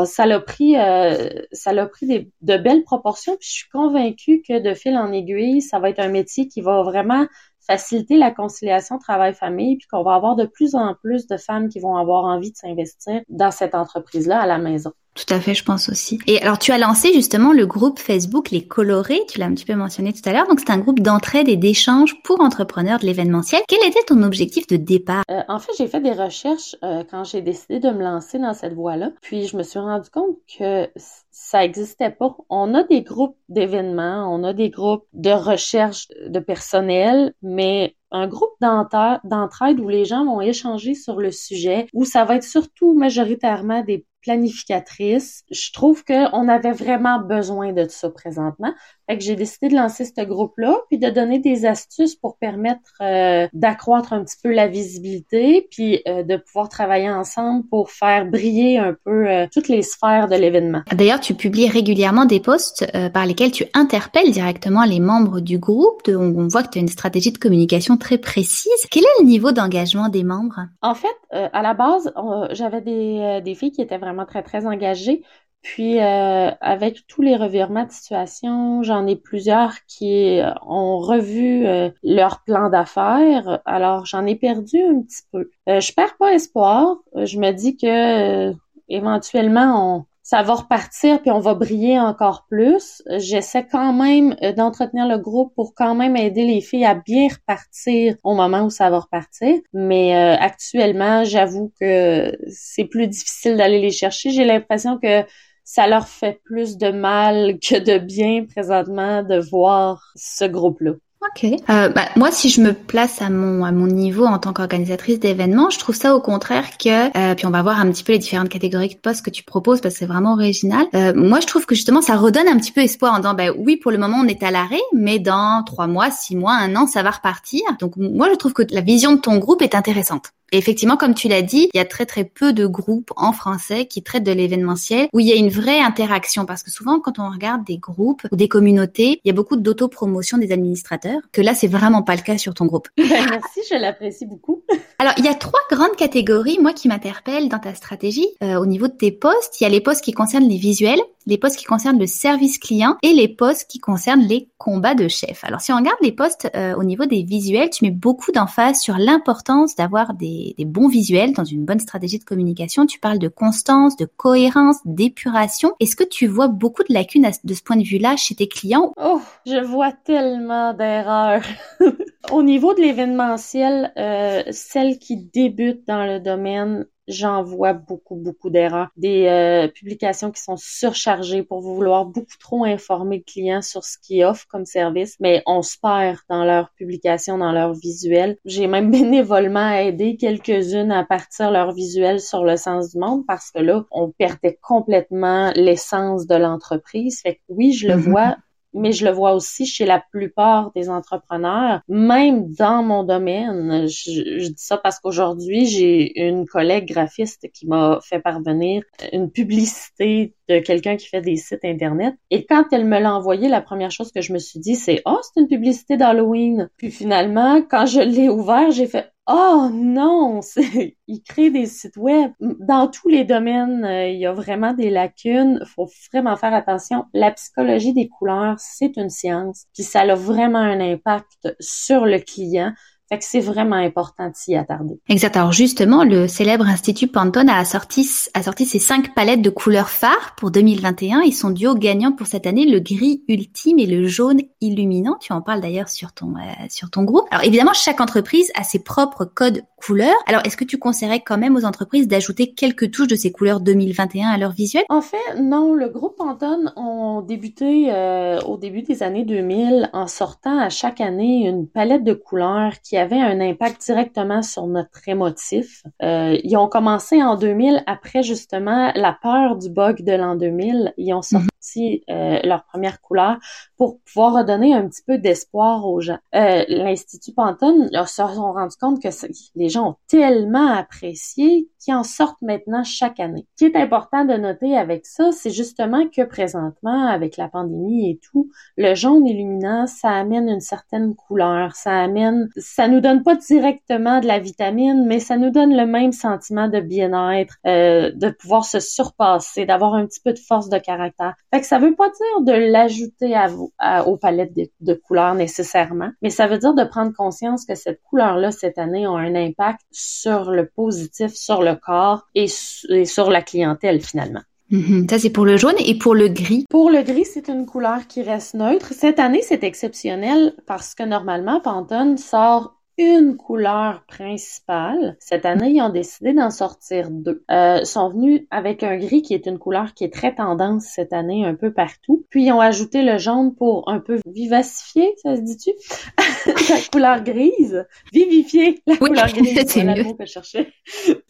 ça 0.04 0.26
l'a 0.26 0.40
pris, 0.40 0.76
euh, 0.76 1.28
ça 1.52 1.72
l'a 1.72 1.86
pris 1.86 2.30
de 2.40 2.56
belles 2.56 2.84
proportions. 2.84 3.36
Je 3.40 3.50
suis 3.50 3.68
convaincue 3.70 4.42
que 4.46 4.60
de 4.60 4.74
fil 4.74 4.96
en 4.96 5.12
aiguille, 5.12 5.62
ça 5.62 5.78
va 5.78 5.90
être 5.90 6.00
un 6.00 6.08
métier 6.08 6.48
qui 6.48 6.60
va 6.60 6.82
vraiment 6.82 7.26
faciliter 7.66 8.16
la 8.16 8.30
conciliation 8.30 8.98
travail-famille, 8.98 9.76
puis 9.76 9.86
qu'on 9.88 10.02
va 10.02 10.14
avoir 10.14 10.36
de 10.36 10.46
plus 10.46 10.74
en 10.74 10.94
plus 10.94 11.26
de 11.26 11.36
femmes 11.36 11.68
qui 11.68 11.80
vont 11.80 11.96
avoir 11.96 12.24
envie 12.24 12.52
de 12.52 12.56
s'investir 12.56 13.20
dans 13.28 13.50
cette 13.50 13.74
entreprise-là 13.74 14.40
à 14.40 14.46
la 14.46 14.58
maison. 14.58 14.92
Tout 15.14 15.34
à 15.34 15.40
fait, 15.40 15.52
je 15.52 15.62
pense 15.62 15.90
aussi. 15.90 16.18
Et 16.26 16.40
alors, 16.40 16.58
tu 16.58 16.72
as 16.72 16.78
lancé 16.78 17.12
justement 17.12 17.52
le 17.52 17.66
groupe 17.66 17.98
Facebook 17.98 18.50
Les 18.50 18.66
Colorés, 18.66 19.20
tu 19.28 19.38
l'as 19.38 19.46
un 19.46 19.52
petit 19.52 19.66
peu 19.66 19.74
mentionné 19.74 20.14
tout 20.14 20.26
à 20.26 20.32
l'heure. 20.32 20.46
Donc, 20.48 20.60
c'est 20.60 20.70
un 20.70 20.78
groupe 20.78 21.00
d'entraide 21.00 21.50
et 21.50 21.56
d'échange 21.56 22.22
pour 22.22 22.40
entrepreneurs 22.40 22.98
de 22.98 23.04
l'événementiel. 23.04 23.60
Quel 23.68 23.86
était 23.86 24.02
ton 24.06 24.22
objectif 24.22 24.66
de 24.68 24.76
départ? 24.76 25.24
Euh, 25.30 25.42
en 25.48 25.58
fait, 25.58 25.72
j'ai 25.76 25.86
fait 25.86 26.00
des 26.00 26.12
recherches 26.12 26.76
euh, 26.82 27.04
quand 27.10 27.24
j'ai 27.24 27.42
décidé 27.42 27.78
de 27.78 27.90
me 27.90 28.02
lancer 28.02 28.38
dans 28.38 28.54
cette 28.54 28.72
voie-là. 28.72 29.10
Puis, 29.20 29.46
je 29.46 29.56
me 29.58 29.62
suis 29.62 29.78
rendu 29.78 30.08
compte 30.08 30.38
que 30.58 30.88
ça 31.32 31.64
existait 31.64 32.10
pas. 32.10 32.36
On 32.50 32.74
a 32.74 32.84
des 32.84 33.02
groupes 33.02 33.38
d'événements, 33.48 34.32
on 34.32 34.44
a 34.44 34.52
des 34.52 34.70
groupes 34.70 35.06
de 35.14 35.30
recherche 35.30 36.08
de 36.26 36.38
personnel, 36.38 37.34
mais 37.42 37.96
un 38.10 38.28
groupe 38.28 38.52
d'entraide 38.60 39.80
où 39.80 39.88
les 39.88 40.04
gens 40.04 40.26
vont 40.26 40.42
échanger 40.42 40.94
sur 40.94 41.16
le 41.16 41.30
sujet, 41.30 41.88
où 41.94 42.04
ça 42.04 42.24
va 42.24 42.36
être 42.36 42.44
surtout 42.44 42.92
majoritairement 42.92 43.82
des 43.82 44.06
planificatrice. 44.22 45.44
Je 45.50 45.72
trouve 45.72 46.04
qu'on 46.04 46.48
avait 46.48 46.72
vraiment 46.72 47.20
besoin 47.20 47.72
de 47.72 47.86
ça 47.88 48.08
présentement. 48.08 48.72
Fait 49.08 49.18
que 49.18 49.24
j'ai 49.24 49.34
décidé 49.34 49.68
de 49.68 49.74
lancer 49.74 50.04
ce 50.04 50.24
groupe-là, 50.24 50.78
puis 50.88 50.98
de 50.98 51.10
donner 51.10 51.38
des 51.40 51.66
astuces 51.66 52.14
pour 52.14 52.36
permettre 52.38 52.92
euh, 53.00 53.48
d'accroître 53.52 54.12
un 54.12 54.22
petit 54.22 54.36
peu 54.42 54.52
la 54.52 54.68
visibilité, 54.68 55.66
puis 55.70 56.02
euh, 56.06 56.22
de 56.22 56.36
pouvoir 56.36 56.68
travailler 56.68 57.10
ensemble 57.10 57.66
pour 57.68 57.90
faire 57.90 58.26
briller 58.26 58.78
un 58.78 58.94
peu 59.04 59.28
euh, 59.28 59.46
toutes 59.52 59.68
les 59.68 59.82
sphères 59.82 60.28
de 60.28 60.36
l'événement. 60.36 60.82
D'ailleurs, 60.92 61.20
tu 61.20 61.34
publies 61.34 61.68
régulièrement 61.68 62.26
des 62.26 62.40
posts 62.40 62.86
par 63.12 63.26
lesquels 63.26 63.50
tu 63.50 63.64
interpelles 63.74 64.30
directement 64.30 64.84
les 64.84 65.00
membres 65.00 65.40
du 65.40 65.58
groupe. 65.58 66.02
On 66.08 66.46
voit 66.48 66.62
que 66.62 66.70
tu 66.70 66.78
as 66.78 66.80
une 66.80 66.88
stratégie 66.88 67.32
de 67.32 67.38
communication 67.38 67.96
très 67.96 68.18
précise. 68.18 68.70
Quel 68.90 69.02
est 69.02 69.20
le 69.20 69.26
niveau 69.26 69.52
d'engagement 69.52 70.08
des 70.08 70.22
membres? 70.24 70.60
En 70.80 70.94
fait, 70.94 71.08
à 71.30 71.62
la 71.62 71.74
base, 71.74 72.12
j'avais 72.50 72.80
des, 72.80 73.40
des 73.44 73.54
filles 73.54 73.72
qui 73.72 73.82
étaient 73.82 73.98
vraiment 73.98 74.24
très, 74.24 74.42
très 74.42 74.66
engagée. 74.66 75.22
Puis 75.62 76.00
euh, 76.00 76.50
avec 76.60 77.06
tous 77.06 77.22
les 77.22 77.36
revirements 77.36 77.84
de 77.84 77.92
situation, 77.92 78.82
j'en 78.82 79.06
ai 79.06 79.16
plusieurs 79.16 79.74
qui 79.86 80.40
euh, 80.40 80.52
ont 80.66 80.98
revu 80.98 81.66
euh, 81.66 81.90
leur 82.02 82.42
plan 82.44 82.68
d'affaires. 82.68 83.60
Alors 83.64 84.04
j'en 84.04 84.26
ai 84.26 84.34
perdu 84.34 84.82
un 84.82 85.02
petit 85.02 85.22
peu. 85.30 85.50
je 85.66 85.92
perds 85.92 86.16
pas 86.18 86.32
espoir. 86.32 86.96
Je 87.14 87.38
me 87.38 87.52
dis 87.52 87.76
que 87.76 88.52
éventuellement 88.88 89.96
on, 89.96 90.04
ça 90.22 90.42
va 90.42 90.54
repartir 90.54 91.20
puis 91.20 91.30
on 91.30 91.40
va 91.40 91.54
briller 91.54 91.98
encore 91.98 92.46
plus. 92.48 93.02
J'essaie 93.18 93.66
quand 93.66 93.92
même 93.92 94.36
euh, 94.42 94.52
d'entretenir 94.52 95.06
le 95.06 95.18
groupe 95.18 95.52
pour 95.54 95.74
quand 95.74 95.94
même 95.94 96.16
aider 96.16 96.46
les 96.46 96.60
filles 96.60 96.84
à 96.84 96.94
bien 96.94 97.28
repartir 97.28 98.16
au 98.22 98.34
moment 98.34 98.62
où 98.62 98.70
ça 98.70 98.88
va 98.88 99.00
repartir. 99.00 99.56
Mais 99.72 100.16
euh, 100.16 100.36
actuellement, 100.38 101.24
j'avoue 101.24 101.72
que 101.80 102.34
c'est 102.48 102.84
plus 102.84 103.08
difficile 103.08 103.56
d'aller 103.56 103.80
les 103.80 103.90
chercher. 103.90 104.30
J'ai 104.30 104.44
l'impression 104.44 104.98
que 104.98 105.22
ça 105.64 105.86
leur 105.86 106.08
fait 106.08 106.40
plus 106.44 106.76
de 106.76 106.90
mal 106.90 107.58
que 107.58 107.78
de 107.78 107.98
bien 107.98 108.44
présentement 108.44 109.22
de 109.22 109.38
voir 109.38 110.12
ce 110.16 110.44
groupe-là. 110.44 110.92
Ok. 111.24 111.44
Euh, 111.44 111.88
bah, 111.88 112.08
moi, 112.16 112.32
si 112.32 112.48
je 112.48 112.60
me 112.60 112.72
place 112.72 113.22
à 113.22 113.30
mon 113.30 113.64
à 113.64 113.70
mon 113.70 113.86
niveau 113.86 114.26
en 114.26 114.38
tant 114.38 114.52
qu'organisatrice 114.52 115.20
d'événements, 115.20 115.70
je 115.70 115.78
trouve 115.78 115.94
ça 115.94 116.16
au 116.16 116.20
contraire 116.20 116.76
que, 116.78 117.16
euh, 117.16 117.34
puis 117.36 117.46
on 117.46 117.50
va 117.50 117.62
voir 117.62 117.78
un 117.78 117.90
petit 117.92 118.02
peu 118.02 118.12
les 118.12 118.18
différentes 118.18 118.48
catégories 118.48 118.88
de 118.88 118.96
postes 118.96 119.24
que 119.24 119.30
tu 119.30 119.44
proposes 119.44 119.80
parce 119.80 119.94
que 119.94 120.00
c'est 120.00 120.06
vraiment 120.06 120.32
original. 120.32 120.84
Euh, 120.94 121.12
moi, 121.14 121.38
je 121.40 121.46
trouve 121.46 121.64
que 121.64 121.76
justement, 121.76 122.02
ça 122.02 122.16
redonne 122.16 122.48
un 122.48 122.56
petit 122.56 122.72
peu 122.72 122.80
espoir 122.80 123.14
en 123.14 123.18
disant, 123.18 123.34
bah 123.34 123.52
oui, 123.56 123.76
pour 123.76 123.92
le 123.92 123.98
moment, 123.98 124.18
on 124.20 124.26
est 124.26 124.42
à 124.42 124.50
l'arrêt, 124.50 124.82
mais 124.92 125.20
dans 125.20 125.62
trois 125.64 125.86
mois, 125.86 126.10
six 126.10 126.34
mois, 126.34 126.54
un 126.54 126.74
an, 126.74 126.88
ça 126.88 127.04
va 127.04 127.12
repartir. 127.12 127.62
Donc 127.78 127.96
moi, 127.96 128.28
je 128.30 128.34
trouve 128.34 128.52
que 128.52 128.62
la 128.70 128.80
vision 128.80 129.12
de 129.12 129.20
ton 129.20 129.38
groupe 129.38 129.62
est 129.62 129.76
intéressante. 129.76 130.32
Et 130.52 130.58
effectivement, 130.58 130.96
comme 130.96 131.14
tu 131.14 131.28
l'as 131.28 131.42
dit, 131.42 131.68
il 131.72 131.76
y 131.76 131.80
a 131.80 131.84
très 131.84 132.06
très 132.06 132.24
peu 132.24 132.52
de 132.52 132.66
groupes 132.66 133.10
en 133.16 133.32
français 133.32 133.86
qui 133.86 134.02
traitent 134.02 134.24
de 134.24 134.32
l'événementiel 134.32 135.08
où 135.12 135.20
il 135.20 135.26
y 135.26 135.32
a 135.32 135.36
une 135.36 135.48
vraie 135.48 135.80
interaction 135.80 136.44
parce 136.44 136.62
que 136.62 136.70
souvent 136.70 137.00
quand 137.00 137.18
on 137.18 137.30
regarde 137.30 137.64
des 137.64 137.78
groupes 137.78 138.22
ou 138.30 138.36
des 138.36 138.48
communautés, 138.48 139.20
il 139.24 139.28
y 139.28 139.30
a 139.30 139.34
beaucoup 139.34 139.56
d'autopromotion 139.56 140.38
des 140.38 140.52
administrateurs 140.52 141.20
que 141.32 141.40
là 141.40 141.54
c'est 141.54 141.68
vraiment 141.68 142.02
pas 142.02 142.14
le 142.14 142.22
cas 142.22 142.38
sur 142.38 142.54
ton 142.54 142.66
groupe. 142.66 142.88
Merci, 142.98 143.60
je 143.70 143.76
l'apprécie 143.76 144.26
beaucoup. 144.26 144.62
Alors, 144.98 145.14
il 145.18 145.24
y 145.24 145.28
a 145.28 145.34
trois 145.34 145.60
grandes 145.70 145.96
catégories, 145.96 146.58
moi, 146.60 146.72
qui 146.72 146.88
m'interpellent 146.88 147.48
dans 147.48 147.58
ta 147.58 147.74
stratégie. 147.74 148.28
Euh, 148.42 148.60
au 148.60 148.66
niveau 148.66 148.86
de 148.86 148.92
tes 148.92 149.10
postes, 149.10 149.60
il 149.60 149.64
y 149.64 149.66
a 149.66 149.70
les 149.70 149.80
postes 149.80 150.04
qui 150.04 150.12
concernent 150.12 150.48
les 150.48 150.58
visuels, 150.58 151.00
les 151.26 151.38
postes 151.38 151.56
qui 151.56 151.64
concernent 151.64 151.98
le 151.98 152.06
service 152.06 152.58
client 152.58 152.96
et 153.02 153.12
les 153.12 153.28
postes 153.28 153.68
qui 153.68 153.78
concernent 153.78 154.22
les 154.22 154.48
combats 154.58 154.94
de 154.94 155.08
chef. 155.08 155.44
Alors, 155.44 155.60
si 155.60 155.72
on 155.72 155.76
regarde 155.76 155.98
les 156.02 156.12
postes 156.12 156.48
euh, 156.54 156.74
au 156.76 156.84
niveau 156.84 157.06
des 157.06 157.22
visuels, 157.22 157.70
tu 157.70 157.84
mets 157.84 157.90
beaucoup 157.90 158.32
d'emphase 158.32 158.80
sur 158.80 158.96
l'importance 158.96 159.74
d'avoir 159.74 160.14
des, 160.14 160.41
des, 160.56 160.64
bons 160.64 160.88
visuels 160.88 161.32
dans 161.32 161.44
une 161.44 161.64
bonne 161.64 161.80
stratégie 161.80 162.18
de 162.18 162.24
communication. 162.24 162.86
Tu 162.86 162.98
parles 162.98 163.18
de 163.18 163.28
constance, 163.28 163.96
de 163.96 164.06
cohérence, 164.06 164.76
d'épuration. 164.84 165.72
Est-ce 165.80 165.96
que 165.96 166.04
tu 166.04 166.26
vois 166.26 166.48
beaucoup 166.48 166.82
de 166.82 166.92
lacunes 166.92 167.28
de 167.44 167.54
ce 167.54 167.62
point 167.62 167.76
de 167.76 167.84
vue-là 167.84 168.16
chez 168.16 168.34
tes 168.34 168.48
clients? 168.48 168.92
Oh, 168.96 169.20
je 169.46 169.62
vois 169.64 169.92
tellement 169.92 170.72
d'erreurs. 170.74 171.42
au 172.32 172.42
niveau 172.42 172.74
de 172.74 172.80
l'événementiel, 172.80 173.92
euh, 173.96 174.42
celle 174.50 174.98
qui 174.98 175.16
débutent 175.16 175.86
dans 175.86 176.04
le 176.04 176.20
domaine, 176.20 176.86
j'en 177.08 177.42
vois 177.42 177.72
beaucoup, 177.72 178.16
beaucoup 178.16 178.50
d'erreurs. 178.50 178.88
Des 178.96 179.26
euh, 179.26 179.68
publications 179.68 180.30
qui 180.30 180.42
sont 180.42 180.56
surchargées 180.56 181.42
pour 181.42 181.60
vouloir 181.60 182.04
beaucoup 182.04 182.36
trop 182.38 182.64
informer 182.64 183.18
le 183.18 183.24
client 183.24 183.62
sur 183.62 183.84
ce 183.84 183.98
qu'ils 183.98 184.24
offrent 184.24 184.46
comme 184.48 184.64
service, 184.64 185.16
mais 185.20 185.42
on 185.46 185.62
se 185.62 185.76
perd 185.80 186.18
dans 186.28 186.44
leurs 186.44 186.70
publications, 186.72 187.38
dans 187.38 187.52
leurs 187.52 187.74
visuels. 187.74 188.36
J'ai 188.44 188.66
même 188.66 188.90
bénévolement 188.92 189.70
aidé 189.70 190.16
quelques-unes 190.16 190.92
à 190.92 191.04
partir 191.04 191.50
leurs 191.50 191.72
visuels 191.72 192.20
sur 192.20 192.44
le 192.44 192.56
sens 192.56 192.90
du 192.90 192.98
monde 192.98 193.24
parce 193.26 193.50
que 193.50 193.60
là, 193.60 193.84
on 193.90 194.10
perdait 194.10 194.58
complètement 194.62 195.52
l'essence 195.54 196.26
de 196.26 196.36
l'entreprise. 196.36 197.20
Fait 197.22 197.34
que 197.36 197.40
oui, 197.48 197.72
je 197.72 197.88
le 197.88 197.94
mm-hmm. 197.94 198.10
vois 198.10 198.36
mais 198.74 198.92
je 198.92 199.04
le 199.04 199.12
vois 199.12 199.34
aussi 199.34 199.66
chez 199.66 199.84
la 199.84 200.02
plupart 200.12 200.72
des 200.74 200.88
entrepreneurs, 200.88 201.80
même 201.88 202.52
dans 202.52 202.82
mon 202.82 203.04
domaine. 203.04 203.86
Je, 203.88 204.48
dis 204.48 204.54
ça 204.56 204.76
parce 204.76 204.98
qu'aujourd'hui, 204.98 205.66
j'ai 205.66 206.20
une 206.26 206.46
collègue 206.46 206.88
graphiste 206.88 207.50
qui 207.52 207.66
m'a 207.66 208.00
fait 208.02 208.20
parvenir 208.20 208.82
une 209.12 209.30
publicité 209.30 210.34
de 210.48 210.58
quelqu'un 210.58 210.96
qui 210.96 211.06
fait 211.06 211.20
des 211.20 211.36
sites 211.36 211.64
Internet. 211.64 212.14
Et 212.30 212.44
quand 212.44 212.64
elle 212.72 212.84
me 212.84 212.98
l'a 212.98 213.14
envoyé, 213.14 213.48
la 213.48 213.60
première 213.60 213.90
chose 213.90 214.12
que 214.12 214.20
je 214.20 214.32
me 214.32 214.38
suis 214.38 214.60
dit, 214.60 214.74
c'est 214.74 215.02
«Oh, 215.06 215.18
c'est 215.22 215.40
une 215.40 215.48
publicité 215.48 215.96
d'Halloween!» 215.96 216.68
Puis 216.76 216.90
finalement, 216.90 217.62
quand 217.62 217.86
je 217.86 218.00
l'ai 218.00 218.28
ouvert, 218.28 218.70
j'ai 218.70 218.86
fait 218.86 219.11
Oh 219.28 219.68
non, 219.72 220.40
il 221.06 221.22
crée 221.22 221.50
des 221.50 221.66
sites 221.66 221.96
web. 221.96 222.32
Dans 222.40 222.88
tous 222.88 223.08
les 223.08 223.24
domaines, 223.24 223.84
euh, 223.84 224.08
il 224.08 224.18
y 224.18 224.26
a 224.26 224.32
vraiment 224.32 224.72
des 224.72 224.90
lacunes. 224.90 225.58
Il 225.62 225.66
faut 225.68 225.88
vraiment 226.12 226.36
faire 226.36 226.52
attention. 226.52 227.04
La 227.14 227.30
psychologie 227.30 227.92
des 227.94 228.08
couleurs, 228.08 228.56
c'est 228.58 228.96
une 228.96 229.10
science, 229.10 229.66
puis 229.74 229.84
ça 229.84 230.00
a 230.00 230.14
vraiment 230.16 230.58
un 230.58 230.80
impact 230.80 231.54
sur 231.60 232.04
le 232.04 232.18
client 232.18 232.72
Fait 233.12 233.18
que 233.18 233.24
c'est 233.26 233.40
vraiment 233.40 233.76
important 233.76 234.28
de 234.30 234.34
s'y 234.34 234.56
attarder. 234.56 234.98
Exact. 235.10 235.36
Alors 235.36 235.52
justement, 235.52 236.02
le 236.02 236.26
célèbre 236.26 236.66
Institut 236.66 237.08
Pantone 237.08 237.50
a 237.50 237.62
sorti, 237.66 238.08
a 238.32 238.42
sorti 238.42 238.64
ses 238.64 238.78
cinq 238.78 239.14
palettes 239.14 239.42
de 239.42 239.50
couleurs 239.50 239.90
phares 239.90 240.34
pour 240.38 240.50
2021. 240.50 241.20
Ils 241.20 241.34
sont 241.34 241.50
duo 241.50 241.74
gagnants 241.74 242.12
pour 242.12 242.26
cette 242.26 242.46
année, 242.46 242.64
le 242.64 242.80
gris 242.80 243.22
ultime 243.28 243.78
et 243.78 243.84
le 243.84 244.06
jaune 244.06 244.40
illuminant. 244.62 245.18
Tu 245.20 245.34
en 245.34 245.42
parles 245.42 245.60
d'ailleurs 245.60 245.90
sur 245.90 246.14
ton, 246.14 246.36
euh, 246.36 246.64
sur 246.70 246.88
ton 246.88 247.02
groupe. 247.02 247.26
Alors 247.30 247.44
évidemment, 247.44 247.74
chaque 247.74 248.00
entreprise 248.00 248.50
a 248.54 248.64
ses 248.64 248.78
propres 248.78 249.26
codes 249.26 249.62
couleurs. 249.76 250.16
Alors 250.26 250.40
est-ce 250.46 250.56
que 250.56 250.64
tu 250.64 250.78
conseillerais 250.78 251.20
quand 251.20 251.36
même 251.36 251.54
aux 251.54 251.66
entreprises 251.66 252.08
d'ajouter 252.08 252.54
quelques 252.54 252.92
touches 252.92 253.08
de 253.08 253.16
ces 253.16 253.30
couleurs 253.30 253.60
2021 253.60 254.28
à 254.28 254.38
leur 254.38 254.52
visuel? 254.52 254.84
En 254.88 255.02
fait, 255.02 255.18
non. 255.38 255.74
Le 255.74 255.90
groupe 255.90 256.16
Pantone 256.16 256.72
ont 256.76 257.20
débuté 257.20 257.92
euh, 257.92 258.40
au 258.42 258.56
début 258.56 258.80
des 258.80 259.02
années 259.02 259.24
2000 259.24 259.90
en 259.92 260.06
sortant 260.06 260.58
à 260.58 260.70
chaque 260.70 261.02
année 261.02 261.46
une 261.46 261.66
palette 261.66 262.04
de 262.04 262.14
couleurs 262.14 262.80
qui 262.82 262.96
avait 263.02 263.20
un 263.20 263.40
impact 263.40 263.84
directement 263.84 264.42
sur 264.42 264.66
notre 264.66 265.08
émotif. 265.08 265.82
Euh, 266.02 266.38
ils 266.42 266.56
ont 266.56 266.68
commencé 266.68 267.22
en 267.22 267.36
2000 267.36 267.82
après 267.86 268.22
justement 268.22 268.92
la 268.94 269.12
peur 269.20 269.56
du 269.56 269.68
bug 269.68 270.02
de 270.02 270.12
l'an 270.12 270.36
2000. 270.36 270.94
Ils 270.96 271.12
ont 271.12 271.22
sorti 271.22 272.04
euh, 272.08 272.38
leur 272.44 272.64
première 272.64 273.00
couleur 273.00 273.36
pour 273.82 273.98
pouvoir 274.04 274.34
redonner 274.34 274.74
un 274.74 274.86
petit 274.86 275.02
peu 275.04 275.18
d'espoir 275.18 275.84
aux 275.88 276.00
gens. 276.00 276.18
Euh, 276.36 276.62
L'Institut 276.68 277.32
Pantone 277.32 277.90
se 277.90 278.14
sont 278.14 278.52
rendu 278.52 278.76
compte 278.80 279.02
que 279.02 279.08
les 279.56 279.68
gens 279.68 279.88
ont 279.88 279.96
tellement 280.06 280.68
apprécié 280.68 281.68
qu'ils 281.82 281.94
en 281.94 282.04
sortent 282.04 282.40
maintenant 282.42 282.84
chaque 282.84 283.18
année. 283.18 283.46
Ce 283.56 283.64
qui 283.64 283.72
est 283.72 283.76
important 283.76 284.24
de 284.24 284.34
noter 284.34 284.76
avec 284.76 285.04
ça, 285.04 285.32
c'est 285.32 285.50
justement 285.50 286.06
que 286.08 286.22
présentement, 286.22 287.08
avec 287.08 287.36
la 287.36 287.48
pandémie 287.48 288.10
et 288.10 288.20
tout, 288.22 288.50
le 288.76 288.94
jaune 288.94 289.26
illuminant, 289.26 289.86
ça 289.86 290.10
amène 290.10 290.48
une 290.48 290.60
certaine 290.60 291.14
couleur, 291.14 291.74
ça 291.74 292.02
amène, 292.02 292.48
ça 292.56 292.86
nous 292.86 293.00
donne 293.00 293.22
pas 293.22 293.34
directement 293.34 294.20
de 294.20 294.26
la 294.26 294.38
vitamine, 294.38 295.06
mais 295.06 295.18
ça 295.18 295.36
nous 295.36 295.50
donne 295.50 295.76
le 295.76 295.86
même 295.86 296.12
sentiment 296.12 296.68
de 296.68 296.80
bien-être, 296.80 297.56
euh, 297.66 298.12
de 298.14 298.30
pouvoir 298.30 298.64
se 298.64 298.78
surpasser, 298.78 299.66
d'avoir 299.66 299.94
un 299.94 300.06
petit 300.06 300.20
peu 300.20 300.32
de 300.32 300.38
force 300.38 300.68
de 300.68 300.78
caractère. 300.78 301.34
Fait 301.52 301.60
que 301.60 301.66
ça 301.66 301.78
veut 301.78 301.96
pas 301.96 302.08
dire 302.08 302.54
de 302.54 302.70
l'ajouter 302.70 303.34
à, 303.34 303.48
vous, 303.48 303.71
aux 304.06 304.16
palettes 304.16 304.52
de, 304.80 304.94
couleurs 304.94 305.34
nécessairement, 305.34 306.10
mais 306.22 306.30
ça 306.30 306.46
veut 306.46 306.58
dire 306.58 306.74
de 306.74 306.84
prendre 306.84 307.12
conscience 307.12 307.64
que 307.64 307.74
cette 307.74 308.00
couleur-là, 308.02 308.52
cette 308.52 308.78
année, 308.78 309.06
a 309.06 309.10
un 309.10 309.34
impact 309.34 309.80
sur 309.90 310.50
le 310.50 310.66
positif, 310.66 311.34
sur 311.34 311.62
le 311.62 311.74
corps 311.74 312.28
et, 312.34 312.46
sur 312.48 313.30
la 313.30 313.42
clientèle 313.42 314.00
finalement. 314.00 314.42
Mm-hmm. 314.70 315.10
Ça, 315.10 315.18
c'est 315.18 315.30
pour 315.30 315.44
le 315.44 315.56
jaune 315.56 315.74
et 315.84 315.98
pour 315.98 316.14
le 316.14 316.28
gris. 316.28 316.64
Pour 316.70 316.90
le 316.90 317.02
gris, 317.02 317.26
c'est 317.26 317.48
une 317.48 317.66
couleur 317.66 318.06
qui 318.06 318.22
reste 318.22 318.54
neutre. 318.54 318.92
Cette 318.92 319.18
année, 319.18 319.42
c'est 319.42 319.64
exceptionnel 319.64 320.54
parce 320.66 320.94
que 320.94 321.02
normalement, 321.02 321.60
Pantone 321.60 322.16
sort 322.16 322.81
une 323.02 323.36
couleur 323.36 324.04
principale. 324.06 325.16
Cette 325.20 325.46
année, 325.46 325.70
ils 325.70 325.82
ont 325.82 325.88
décidé 325.88 326.32
d'en 326.32 326.50
sortir 326.50 327.10
deux. 327.10 327.44
Euh, 327.50 327.84
sont 327.84 328.10
venus 328.10 328.46
avec 328.50 328.82
un 328.82 328.96
gris 328.96 329.22
qui 329.22 329.34
est 329.34 329.46
une 329.46 329.58
couleur 329.58 329.94
qui 329.94 330.04
est 330.04 330.12
très 330.12 330.34
tendance 330.34 330.84
cette 330.84 331.12
année 331.12 331.44
un 331.44 331.54
peu 331.54 331.72
partout. 331.72 332.24
Puis 332.30 332.44
ils 332.44 332.52
ont 332.52 332.60
ajouté 332.60 333.02
le 333.02 333.18
jaune 333.18 333.54
pour 333.54 333.88
un 333.88 334.00
peu 334.00 334.20
vivacifier, 334.26 335.14
ça 335.22 335.36
se 335.36 335.42
dit-tu? 335.42 335.70
la 336.46 336.80
couleur 336.90 337.22
grise. 337.22 337.86
Vivifier 338.12 338.82
la 338.86 338.96
couleur 338.96 339.26
grise. 339.26 339.60
C'est 339.66 339.84
que 339.84 340.26
je 340.26 340.30
cherchais. 340.30 340.72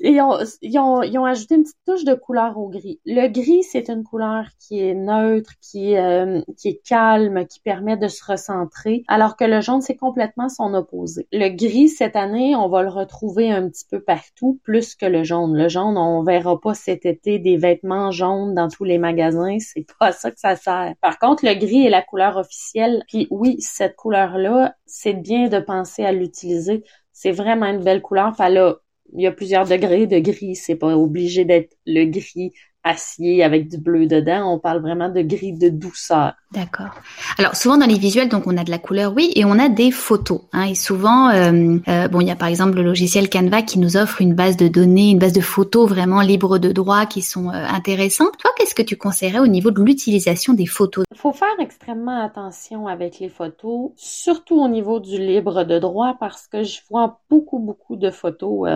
Et 0.00 0.10
ils 0.10 0.20
ont, 0.20 0.38
ils, 0.62 0.78
ont, 0.78 1.02
ils 1.02 1.18
ont 1.18 1.24
ajouté 1.24 1.54
une 1.54 1.62
petite 1.62 1.76
touche 1.86 2.04
de 2.04 2.14
couleur 2.14 2.58
au 2.58 2.68
gris. 2.68 3.00
Le 3.06 3.28
gris, 3.28 3.62
c'est 3.62 3.88
une 3.88 4.04
couleur 4.04 4.46
qui 4.58 4.80
est 4.80 4.94
neutre, 4.94 5.52
qui, 5.60 5.96
euh, 5.96 6.40
qui 6.56 6.68
est 6.68 6.80
calme, 6.86 7.46
qui 7.46 7.60
permet 7.60 7.96
de 7.96 8.08
se 8.08 8.24
recentrer, 8.24 9.04
alors 9.08 9.36
que 9.36 9.44
le 9.44 9.60
jaune, 9.60 9.80
c'est 9.80 9.96
complètement 9.96 10.48
son 10.48 10.74
opposé. 10.74 11.28
Le 11.32 11.48
gris, 11.66 11.88
cette 11.88 12.16
année, 12.16 12.54
on 12.56 12.68
va 12.68 12.82
le 12.82 12.88
retrouver 12.88 13.50
un 13.50 13.68
petit 13.68 13.84
peu 13.90 14.00
partout, 14.00 14.60
plus 14.64 14.94
que 14.94 15.06
le 15.06 15.24
jaune. 15.24 15.56
Le 15.56 15.68
jaune, 15.68 15.96
on 15.96 16.22
verra 16.22 16.60
pas 16.60 16.74
cet 16.74 17.06
été 17.06 17.38
des 17.38 17.56
vêtements 17.56 18.10
jaunes 18.10 18.54
dans 18.54 18.68
tous 18.68 18.84
les 18.84 18.98
magasins. 18.98 19.56
C'est 19.60 19.86
pas 19.98 20.12
ça 20.12 20.30
que 20.30 20.40
ça 20.40 20.56
sert. 20.56 20.94
Par 21.00 21.18
contre, 21.18 21.46
le 21.46 21.54
gris 21.54 21.86
est 21.86 21.90
la 21.90 22.02
couleur 22.02 22.36
officielle. 22.36 23.04
Puis 23.08 23.28
oui, 23.30 23.56
cette 23.60 23.96
couleur-là, 23.96 24.74
c'est 24.86 25.14
bien 25.14 25.48
de 25.48 25.58
penser 25.58 26.04
à 26.04 26.12
l'utiliser. 26.12 26.84
C'est 27.12 27.32
vraiment 27.32 27.66
une 27.66 27.82
belle 27.82 28.02
couleur. 28.02 28.26
Enfin, 28.26 28.48
là, 28.48 28.76
il 29.14 29.22
y 29.22 29.26
a 29.26 29.32
plusieurs 29.32 29.66
degrés 29.66 30.06
de 30.06 30.18
gris. 30.18 30.56
C'est 30.56 30.76
pas 30.76 30.96
obligé 30.96 31.44
d'être 31.44 31.76
le 31.86 32.04
gris 32.04 32.52
acier 32.84 33.42
avec 33.42 33.68
du 33.68 33.78
bleu 33.78 34.06
dedans. 34.06 34.52
On 34.52 34.58
parle 34.58 34.80
vraiment 34.80 35.08
de 35.08 35.22
gris 35.22 35.52
de 35.52 35.68
douceur. 35.68 36.34
D'accord. 36.52 36.90
Alors 37.38 37.56
souvent 37.56 37.78
dans 37.78 37.86
les 37.86 37.98
visuels, 37.98 38.28
donc 38.28 38.46
on 38.46 38.56
a 38.58 38.64
de 38.64 38.70
la 38.70 38.78
couleur, 38.78 39.14
oui, 39.16 39.32
et 39.36 39.44
on 39.44 39.58
a 39.58 39.68
des 39.70 39.90
photos. 39.90 40.42
Hein, 40.52 40.64
et 40.64 40.74
souvent, 40.74 41.30
euh, 41.30 41.78
euh, 41.88 42.08
bon, 42.08 42.20
il 42.20 42.28
y 42.28 42.30
a 42.30 42.36
par 42.36 42.48
exemple 42.48 42.76
le 42.76 42.82
logiciel 42.82 43.30
Canva 43.30 43.62
qui 43.62 43.78
nous 43.78 43.96
offre 43.96 44.20
une 44.20 44.34
base 44.34 44.58
de 44.58 44.68
données, 44.68 45.10
une 45.10 45.18
base 45.18 45.32
de 45.32 45.40
photos 45.40 45.88
vraiment 45.88 46.20
libre 46.20 46.58
de 46.58 46.70
droit 46.70 47.06
qui 47.06 47.22
sont 47.22 47.48
euh, 47.48 47.52
intéressantes. 47.52 48.36
Toi, 48.38 48.50
qu'est-ce 48.56 48.74
que 48.74 48.82
tu 48.82 48.96
conseillerais 48.96 49.38
au 49.38 49.46
niveau 49.46 49.70
de 49.70 49.82
l'utilisation 49.82 50.52
des 50.52 50.66
photos? 50.66 51.04
Il 51.10 51.16
faut 51.16 51.32
faire 51.32 51.48
extrêmement 51.58 52.22
attention 52.22 52.86
avec 52.86 53.18
les 53.18 53.30
photos, 53.30 53.92
surtout 53.96 54.60
au 54.60 54.68
niveau 54.68 55.00
du 55.00 55.18
libre 55.18 55.64
de 55.64 55.78
droit, 55.78 56.16
parce 56.20 56.48
que 56.48 56.64
je 56.64 56.80
vois 56.90 57.20
beaucoup 57.30 57.60
beaucoup 57.60 57.96
de 57.96 58.10
photos 58.10 58.68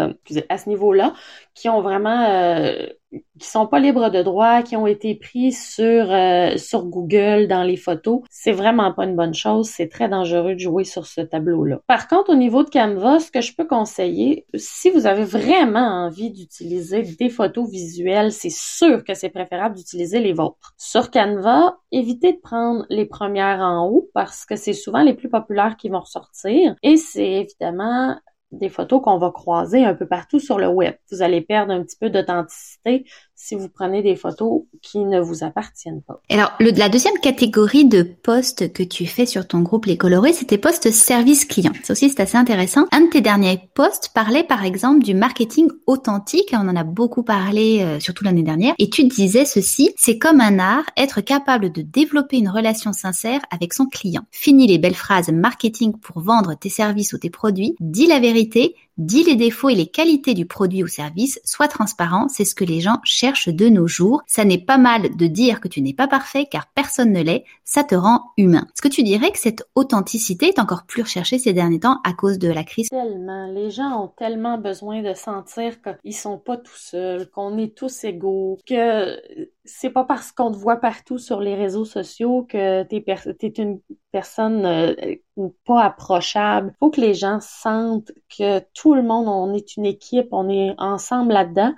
à 0.48 0.58
ce 0.58 0.68
niveau-là 0.68 1.12
qui 1.54 1.68
ont 1.68 1.82
vraiment 1.82 2.26
qui 3.10 3.46
sont 3.46 3.66
pas 3.66 3.78
libres 3.78 4.10
de 4.10 4.22
droit, 4.22 4.62
qui 4.62 4.76
ont 4.76 4.86
été 4.86 5.14
pris 5.14 5.52
sur 5.52 6.06
sur 6.58 6.84
Google 6.86 7.46
dans 7.48 7.62
les 7.62 7.76
photos, 7.76 8.20
c'est 8.30 8.52
vraiment 8.52 8.92
pas 8.92 9.04
une 9.04 9.16
bonne 9.16 9.34
chose. 9.34 9.68
C'est 9.68 9.88
très 9.88 10.08
dangereux 10.08 10.54
de 10.54 10.60
jouer 10.60 10.84
sur 10.84 11.06
ce 11.06 11.20
tableau-là. 11.20 11.80
Par 11.86 12.08
contre, 12.08 12.30
au 12.30 12.34
niveau 12.34 12.62
de 12.62 12.70
Canva, 12.70 13.20
ce 13.20 13.30
que 13.30 13.40
je 13.40 13.54
peux 13.54 13.66
conseiller, 13.66 14.46
si 14.54 14.90
vous 14.90 15.06
avez 15.06 15.24
vraiment 15.24 16.06
envie 16.06 16.30
d'utiliser 16.30 17.02
des 17.02 17.28
photos 17.28 17.70
visuelles, 17.70 18.32
c'est 18.32 18.50
sûr 18.50 19.04
que 19.04 19.14
c'est 19.14 19.30
préférable 19.30 19.76
d'utiliser 19.76 20.20
les 20.20 20.32
vôtres. 20.32 20.74
Sur 20.76 21.10
Canva, 21.10 21.78
évitez 21.92 22.32
de 22.32 22.38
prendre 22.38 22.86
les 22.90 23.06
premières 23.06 23.60
en 23.60 23.86
haut 23.88 24.10
parce 24.14 24.44
que 24.44 24.56
c'est 24.56 24.72
souvent 24.72 25.02
les 25.02 25.14
plus 25.14 25.28
populaires 25.28 25.76
qui 25.76 25.88
vont 25.88 26.00
ressortir. 26.00 26.74
Et 26.82 26.96
c'est 26.96 27.32
évidemment 27.32 28.16
des 28.52 28.68
photos 28.68 29.00
qu'on 29.02 29.18
va 29.18 29.30
croiser 29.30 29.84
un 29.84 29.94
peu 29.94 30.06
partout 30.06 30.38
sur 30.40 30.58
le 30.58 30.68
web. 30.68 30.94
Vous 31.10 31.22
allez 31.22 31.40
perdre 31.40 31.72
un 31.72 31.82
petit 31.82 31.96
peu 31.96 32.10
d'authenticité 32.10 33.04
si 33.36 33.54
vous 33.54 33.68
prenez 33.68 34.02
des 34.02 34.16
photos 34.16 34.62
qui 34.80 34.98
ne 34.98 35.20
vous 35.20 35.44
appartiennent 35.44 36.00
pas. 36.02 36.20
Alors, 36.30 36.52
le, 36.58 36.70
la 36.70 36.88
deuxième 36.88 37.18
catégorie 37.18 37.84
de 37.84 38.02
posts 38.02 38.72
que 38.72 38.82
tu 38.82 39.06
fais 39.06 39.26
sur 39.26 39.46
ton 39.46 39.60
groupe 39.60 39.84
Les 39.84 39.98
Colorés, 39.98 40.32
c'était 40.32 40.56
posts 40.58 40.90
service 40.90 41.44
client. 41.44 41.72
Ça 41.84 41.92
aussi, 41.92 42.08
c'est 42.08 42.20
assez 42.20 42.38
intéressant. 42.38 42.86
Un 42.92 43.02
de 43.02 43.10
tes 43.10 43.20
derniers 43.20 43.60
posts 43.74 44.10
parlait 44.14 44.42
par 44.42 44.64
exemple 44.64 45.04
du 45.04 45.14
marketing 45.14 45.68
authentique. 45.86 46.48
On 46.52 46.68
en 46.68 46.76
a 46.76 46.84
beaucoup 46.84 47.22
parlé, 47.22 47.82
euh, 47.82 48.00
surtout 48.00 48.24
l'année 48.24 48.42
dernière. 48.42 48.74
Et 48.78 48.88
tu 48.88 49.04
disais 49.04 49.44
ceci, 49.44 49.92
c'est 49.96 50.18
comme 50.18 50.40
un 50.40 50.58
art, 50.58 50.84
être 50.96 51.20
capable 51.20 51.70
de 51.70 51.82
développer 51.82 52.38
une 52.38 52.48
relation 52.48 52.94
sincère 52.94 53.40
avec 53.50 53.74
son 53.74 53.86
client. 53.86 54.22
Fini 54.30 54.66
les 54.66 54.78
belles 54.78 54.94
phrases 54.94 55.28
marketing 55.28 55.92
pour 55.98 56.20
vendre 56.20 56.54
tes 56.54 56.70
services 56.70 57.12
ou 57.12 57.18
tes 57.18 57.30
produits. 57.30 57.76
Dis 57.80 58.06
la 58.06 58.18
vérité 58.18 58.74
Dis 58.98 59.24
les 59.24 59.36
défauts 59.36 59.68
et 59.68 59.74
les 59.74 59.88
qualités 59.88 60.32
du 60.32 60.46
produit 60.46 60.82
ou 60.82 60.86
service, 60.86 61.38
sois 61.44 61.68
transparent, 61.68 62.28
c'est 62.28 62.46
ce 62.46 62.54
que 62.54 62.64
les 62.64 62.80
gens 62.80 62.98
cherchent 63.04 63.50
de 63.50 63.68
nos 63.68 63.86
jours. 63.86 64.22
Ça 64.26 64.42
n'est 64.46 64.56
pas 64.56 64.78
mal 64.78 65.14
de 65.14 65.26
dire 65.26 65.60
que 65.60 65.68
tu 65.68 65.82
n'es 65.82 65.92
pas 65.92 66.08
parfait 66.08 66.46
car 66.50 66.66
personne 66.74 67.12
ne 67.12 67.22
l'est, 67.22 67.44
ça 67.62 67.84
te 67.84 67.94
rend 67.94 68.22
humain. 68.38 68.66
Est-ce 68.68 68.80
que 68.80 68.88
tu 68.88 69.02
dirais 69.02 69.30
que 69.32 69.38
cette 69.38 69.68
authenticité 69.74 70.46
est 70.46 70.58
encore 70.58 70.84
plus 70.84 71.02
recherchée 71.02 71.38
ces 71.38 71.52
derniers 71.52 71.80
temps 71.80 72.00
à 72.04 72.14
cause 72.14 72.38
de 72.38 72.48
la 72.48 72.64
crise? 72.64 72.88
Tellement. 72.88 73.46
Les 73.48 73.70
gens 73.70 74.02
ont 74.02 74.08
tellement 74.16 74.56
besoin 74.56 75.02
de 75.02 75.12
sentir 75.12 75.74
qu'ils 75.82 76.14
sont 76.14 76.38
pas 76.38 76.56
tout 76.56 76.72
seuls, 76.74 77.28
qu'on 77.28 77.58
est 77.58 77.76
tous 77.76 78.04
égaux, 78.04 78.56
que 78.66 79.20
c'est 79.66 79.90
pas 79.90 80.04
parce 80.04 80.32
qu'on 80.32 80.52
te 80.52 80.56
voit 80.56 80.76
partout 80.76 81.18
sur 81.18 81.40
les 81.40 81.54
réseaux 81.54 81.84
sociaux 81.84 82.44
que 82.48 82.82
t'es 82.84 83.04
es 83.06 83.48
une 83.58 83.80
personne 84.12 84.64
euh, 84.66 84.94
pas 85.64 85.82
approchable. 85.82 86.74
Faut 86.78 86.90
que 86.90 87.00
les 87.00 87.14
gens 87.14 87.38
sentent 87.40 88.12
que 88.36 88.60
tout 88.74 88.94
le 88.94 89.02
monde, 89.02 89.26
on 89.28 89.54
est 89.54 89.76
une 89.76 89.86
équipe, 89.86 90.28
on 90.32 90.48
est 90.48 90.74
ensemble 90.78 91.32
là-dedans. 91.32 91.74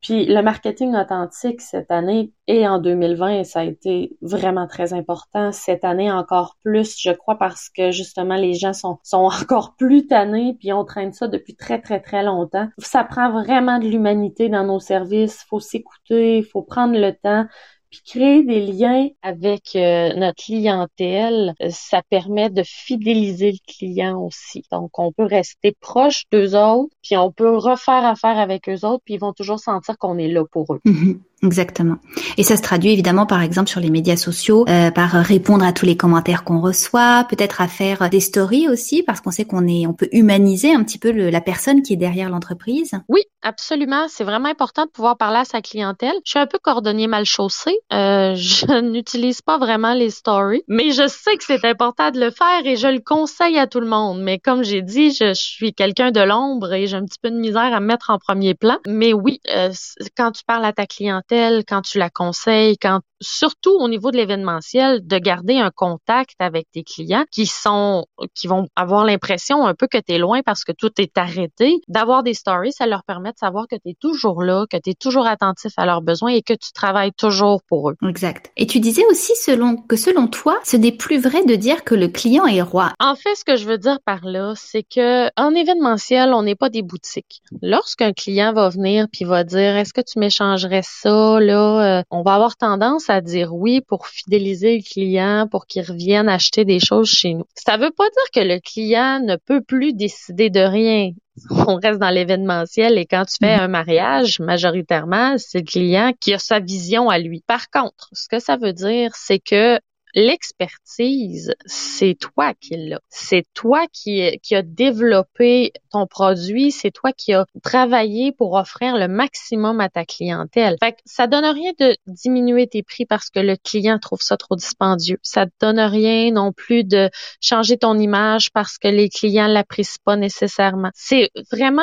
Puis 0.00 0.24
le 0.24 0.40
marketing 0.40 0.94
authentique 0.94 1.60
cette 1.60 1.90
année 1.90 2.32
et 2.46 2.66
en 2.66 2.78
2020, 2.78 3.44
ça 3.44 3.60
a 3.60 3.64
été 3.64 4.16
vraiment 4.22 4.66
très 4.66 4.94
important. 4.94 5.52
Cette 5.52 5.84
année 5.84 6.10
encore 6.10 6.56
plus, 6.64 6.98
je 6.98 7.10
crois, 7.10 7.36
parce 7.36 7.68
que 7.68 7.90
justement 7.90 8.36
les 8.36 8.54
gens 8.54 8.72
sont, 8.72 8.98
sont 9.02 9.28
encore 9.42 9.76
plus 9.76 10.06
tannés, 10.06 10.56
puis 10.58 10.72
on 10.72 10.84
traîne 10.84 11.12
ça 11.12 11.28
depuis 11.28 11.54
très 11.54 11.80
très 11.80 12.00
très 12.00 12.22
longtemps. 12.22 12.68
Ça 12.78 13.04
prend 13.04 13.30
vraiment 13.30 13.78
de 13.78 13.88
l'humanité 13.88 14.48
dans 14.48 14.64
nos 14.64 14.80
services. 14.80 15.44
Faut 15.48 15.60
s'écouter, 15.60 16.42
faut 16.42 16.62
prendre 16.62 16.98
le 16.98 17.12
temps. 17.12 17.46
Puis 17.90 18.02
créer 18.04 18.44
des 18.44 18.60
liens 18.60 19.08
avec 19.22 19.74
euh, 19.74 20.14
notre 20.14 20.42
clientèle, 20.44 21.54
euh, 21.60 21.68
ça 21.70 22.02
permet 22.08 22.48
de 22.48 22.62
fidéliser 22.64 23.52
le 23.52 23.58
client 23.66 24.20
aussi. 24.20 24.62
Donc, 24.70 24.98
on 24.98 25.12
peut 25.12 25.24
rester 25.24 25.74
proche 25.80 26.24
d'eux 26.30 26.56
autres, 26.56 26.94
puis 27.02 27.16
on 27.16 27.32
peut 27.32 27.56
refaire 27.56 28.04
affaire 28.04 28.38
avec 28.38 28.68
eux 28.68 28.86
autres, 28.86 29.02
puis 29.04 29.14
ils 29.14 29.20
vont 29.20 29.32
toujours 29.32 29.58
sentir 29.58 29.98
qu'on 29.98 30.18
est 30.18 30.28
là 30.28 30.44
pour 30.44 30.74
eux. 30.74 30.80
Mhm. 30.84 31.20
Exactement. 31.42 31.96
Et 32.36 32.42
ça 32.42 32.56
se 32.56 32.62
traduit 32.62 32.90
évidemment 32.92 33.24
par 33.24 33.40
exemple 33.40 33.70
sur 33.70 33.80
les 33.80 33.88
médias 33.88 34.16
sociaux, 34.16 34.66
euh, 34.68 34.90
par 34.90 35.12
répondre 35.12 35.64
à 35.64 35.72
tous 35.72 35.86
les 35.86 35.96
commentaires 35.96 36.44
qu'on 36.44 36.60
reçoit, 36.60 37.24
peut-être 37.30 37.62
à 37.62 37.68
faire 37.68 38.10
des 38.10 38.20
stories 38.20 38.68
aussi, 38.68 39.02
parce 39.02 39.22
qu'on 39.22 39.30
sait 39.30 39.46
qu'on 39.46 39.66
est, 39.66 39.86
on 39.86 39.94
peut 39.94 40.08
humaniser 40.12 40.74
un 40.74 40.84
petit 40.84 40.98
peu 40.98 41.12
le, 41.12 41.30
la 41.30 41.40
personne 41.40 41.80
qui 41.80 41.94
est 41.94 41.96
derrière 41.96 42.28
l'entreprise. 42.28 42.92
Oui, 43.08 43.22
absolument. 43.42 44.06
C'est 44.08 44.24
vraiment 44.24 44.50
important 44.50 44.84
de 44.84 44.90
pouvoir 44.90 45.16
parler 45.16 45.38
à 45.38 45.44
sa 45.46 45.62
clientèle. 45.62 46.12
Je 46.26 46.32
suis 46.32 46.38
un 46.38 46.46
peu 46.46 46.58
cordonnier 46.58 47.06
mal 47.06 47.24
chaussé. 47.24 47.78
Euh, 47.90 48.34
je 48.36 48.80
n'utilise 48.80 49.40
pas 49.40 49.56
vraiment 49.56 49.94
les 49.94 50.10
stories, 50.10 50.62
mais 50.68 50.90
je 50.90 51.08
sais 51.08 51.36
que 51.36 51.44
c'est 51.44 51.64
important 51.64 52.10
de 52.10 52.20
le 52.20 52.30
faire 52.30 52.66
et 52.66 52.76
je 52.76 52.88
le 52.88 53.00
conseille 53.00 53.58
à 53.58 53.66
tout 53.66 53.80
le 53.80 53.88
monde. 53.88 54.20
Mais 54.20 54.38
comme 54.38 54.62
j'ai 54.62 54.82
dit, 54.82 55.10
je, 55.12 55.32
suis 55.32 55.72
quelqu'un 55.72 56.10
de 56.10 56.20
l'ombre 56.20 56.74
et 56.74 56.86
j'ai 56.86 56.96
un 56.96 57.04
petit 57.04 57.18
peu 57.18 57.30
de 57.30 57.36
misère 57.36 57.72
à 57.72 57.80
me 57.80 57.86
mettre 57.86 58.10
en 58.10 58.18
premier 58.18 58.54
plan. 58.54 58.76
Mais 58.86 59.14
oui, 59.14 59.40
euh, 59.54 59.70
quand 60.16 60.32
tu 60.32 60.44
parles 60.44 60.66
à 60.66 60.74
ta 60.74 60.86
clientèle 60.86 61.29
quand 61.66 61.82
tu 61.82 61.98
la 61.98 62.10
conseilles, 62.10 62.78
quand 62.78 63.00
surtout 63.20 63.76
au 63.78 63.88
niveau 63.88 64.10
de 64.10 64.16
l'événementiel, 64.16 65.06
de 65.06 65.18
garder 65.18 65.58
un 65.58 65.70
contact 65.70 66.34
avec 66.38 66.66
tes 66.72 66.82
clients 66.82 67.24
qui 67.30 67.46
sont, 67.46 68.06
qui 68.34 68.46
vont 68.46 68.66
avoir 68.76 69.04
l'impression 69.04 69.66
un 69.66 69.74
peu 69.74 69.86
que 69.86 69.98
tu 69.98 70.14
es 70.14 70.18
loin 70.18 70.40
parce 70.44 70.64
que 70.64 70.72
tout 70.72 70.90
est 70.98 71.16
arrêté. 71.18 71.80
D'avoir 71.88 72.22
des 72.22 72.34
stories, 72.34 72.72
ça 72.72 72.86
leur 72.86 73.04
permet 73.04 73.32
de 73.32 73.38
savoir 73.38 73.66
que 73.68 73.76
tu 73.76 73.90
es 73.90 73.96
toujours 73.98 74.42
là, 74.42 74.64
que 74.70 74.76
tu 74.76 74.90
es 74.90 74.94
toujours 74.94 75.26
attentif 75.26 75.72
à 75.76 75.86
leurs 75.86 76.02
besoins 76.02 76.32
et 76.32 76.42
que 76.42 76.54
tu 76.54 76.72
travailles 76.72 77.12
toujours 77.12 77.60
pour 77.68 77.90
eux. 77.90 77.96
Exact. 78.08 78.50
Et 78.56 78.66
tu 78.66 78.80
disais 78.80 79.04
aussi 79.10 79.34
selon, 79.36 79.76
que 79.76 79.96
selon 79.96 80.26
toi, 80.26 80.58
ce 80.64 80.76
n'est 80.76 80.92
plus 80.92 81.20
vrai 81.20 81.44
de 81.44 81.54
dire 81.54 81.84
que 81.84 81.94
le 81.94 82.08
client 82.08 82.46
est 82.46 82.62
roi. 82.62 82.92
En 83.00 83.14
fait, 83.14 83.34
ce 83.34 83.44
que 83.44 83.56
je 83.56 83.66
veux 83.66 83.78
dire 83.78 83.98
par 84.04 84.24
là, 84.24 84.54
c'est 84.56 84.82
que 84.82 85.28
en 85.38 85.54
événementiel, 85.54 86.32
on 86.32 86.42
n'est 86.42 86.54
pas 86.54 86.70
des 86.70 86.82
boutiques. 86.82 87.42
Lorsqu'un 87.62 88.12
client 88.12 88.52
va 88.52 88.68
venir 88.68 89.06
puis 89.12 89.24
va 89.24 89.44
dire, 89.44 89.76
est-ce 89.76 89.92
que 89.92 90.00
tu 90.00 90.18
m'échangerais 90.18 90.82
ça, 90.84 91.38
là, 91.40 91.98
euh, 91.98 92.02
on 92.10 92.22
va 92.22 92.34
avoir 92.34 92.56
tendance 92.56 93.09
à 93.10 93.20
dire 93.20 93.54
oui 93.54 93.80
pour 93.80 94.06
fidéliser 94.06 94.76
le 94.76 94.82
client, 94.82 95.48
pour 95.50 95.66
qu'il 95.66 95.82
revienne 95.82 96.28
acheter 96.28 96.64
des 96.64 96.80
choses 96.80 97.10
chez 97.10 97.34
nous. 97.34 97.44
Ça 97.54 97.76
veut 97.76 97.90
pas 97.90 98.04
dire 98.04 98.42
que 98.42 98.48
le 98.48 98.60
client 98.60 99.20
ne 99.20 99.36
peut 99.36 99.60
plus 99.60 99.92
décider 99.92 100.50
de 100.50 100.60
rien. 100.60 101.10
On 101.50 101.76
reste 101.76 101.98
dans 101.98 102.10
l'événementiel 102.10 102.98
et 102.98 103.06
quand 103.06 103.24
tu 103.24 103.36
fais 103.40 103.56
mm-hmm. 103.56 103.60
un 103.60 103.68
mariage, 103.68 104.40
majoritairement, 104.40 105.36
c'est 105.38 105.58
le 105.58 105.64
client 105.64 106.12
qui 106.18 106.34
a 106.34 106.38
sa 106.38 106.60
vision 106.60 107.08
à 107.08 107.18
lui. 107.18 107.42
Par 107.46 107.70
contre, 107.70 108.08
ce 108.12 108.28
que 108.28 108.38
ça 108.38 108.56
veut 108.56 108.72
dire, 108.72 109.12
c'est 109.14 109.38
que 109.38 109.78
l'expertise, 110.14 111.54
c'est 111.66 112.16
toi 112.18 112.54
qui 112.60 112.76
l'as. 112.76 113.00
C'est 113.08 113.44
toi 113.54 113.86
qui, 113.92 114.38
qui 114.42 114.54
as 114.54 114.62
développé 114.62 115.72
ton 115.90 116.06
produit, 116.06 116.70
c'est 116.70 116.90
toi 116.90 117.12
qui 117.12 117.32
as 117.32 117.46
travaillé 117.62 118.32
pour 118.32 118.54
offrir 118.54 118.96
le 118.96 119.08
maximum 119.08 119.80
à 119.80 119.88
ta 119.88 120.04
clientèle. 120.04 120.76
Fait 120.80 120.92
que 120.92 120.98
ça 121.04 121.26
donne 121.26 121.44
rien 121.44 121.72
de 121.78 121.96
diminuer 122.06 122.66
tes 122.66 122.82
prix 122.82 123.06
parce 123.06 123.30
que 123.30 123.40
le 123.40 123.56
client 123.56 123.98
trouve 123.98 124.20
ça 124.20 124.36
trop 124.36 124.56
dispendieux. 124.56 125.18
Ça 125.22 125.46
donne 125.60 125.80
rien 125.80 126.32
non 126.32 126.52
plus 126.52 126.84
de 126.84 127.10
changer 127.40 127.76
ton 127.76 127.98
image 127.98 128.50
parce 128.52 128.78
que 128.78 128.88
les 128.88 129.08
clients 129.08 129.46
l'apprécient 129.46 130.00
pas 130.04 130.16
nécessairement. 130.16 130.90
C'est 130.94 131.30
vraiment 131.50 131.82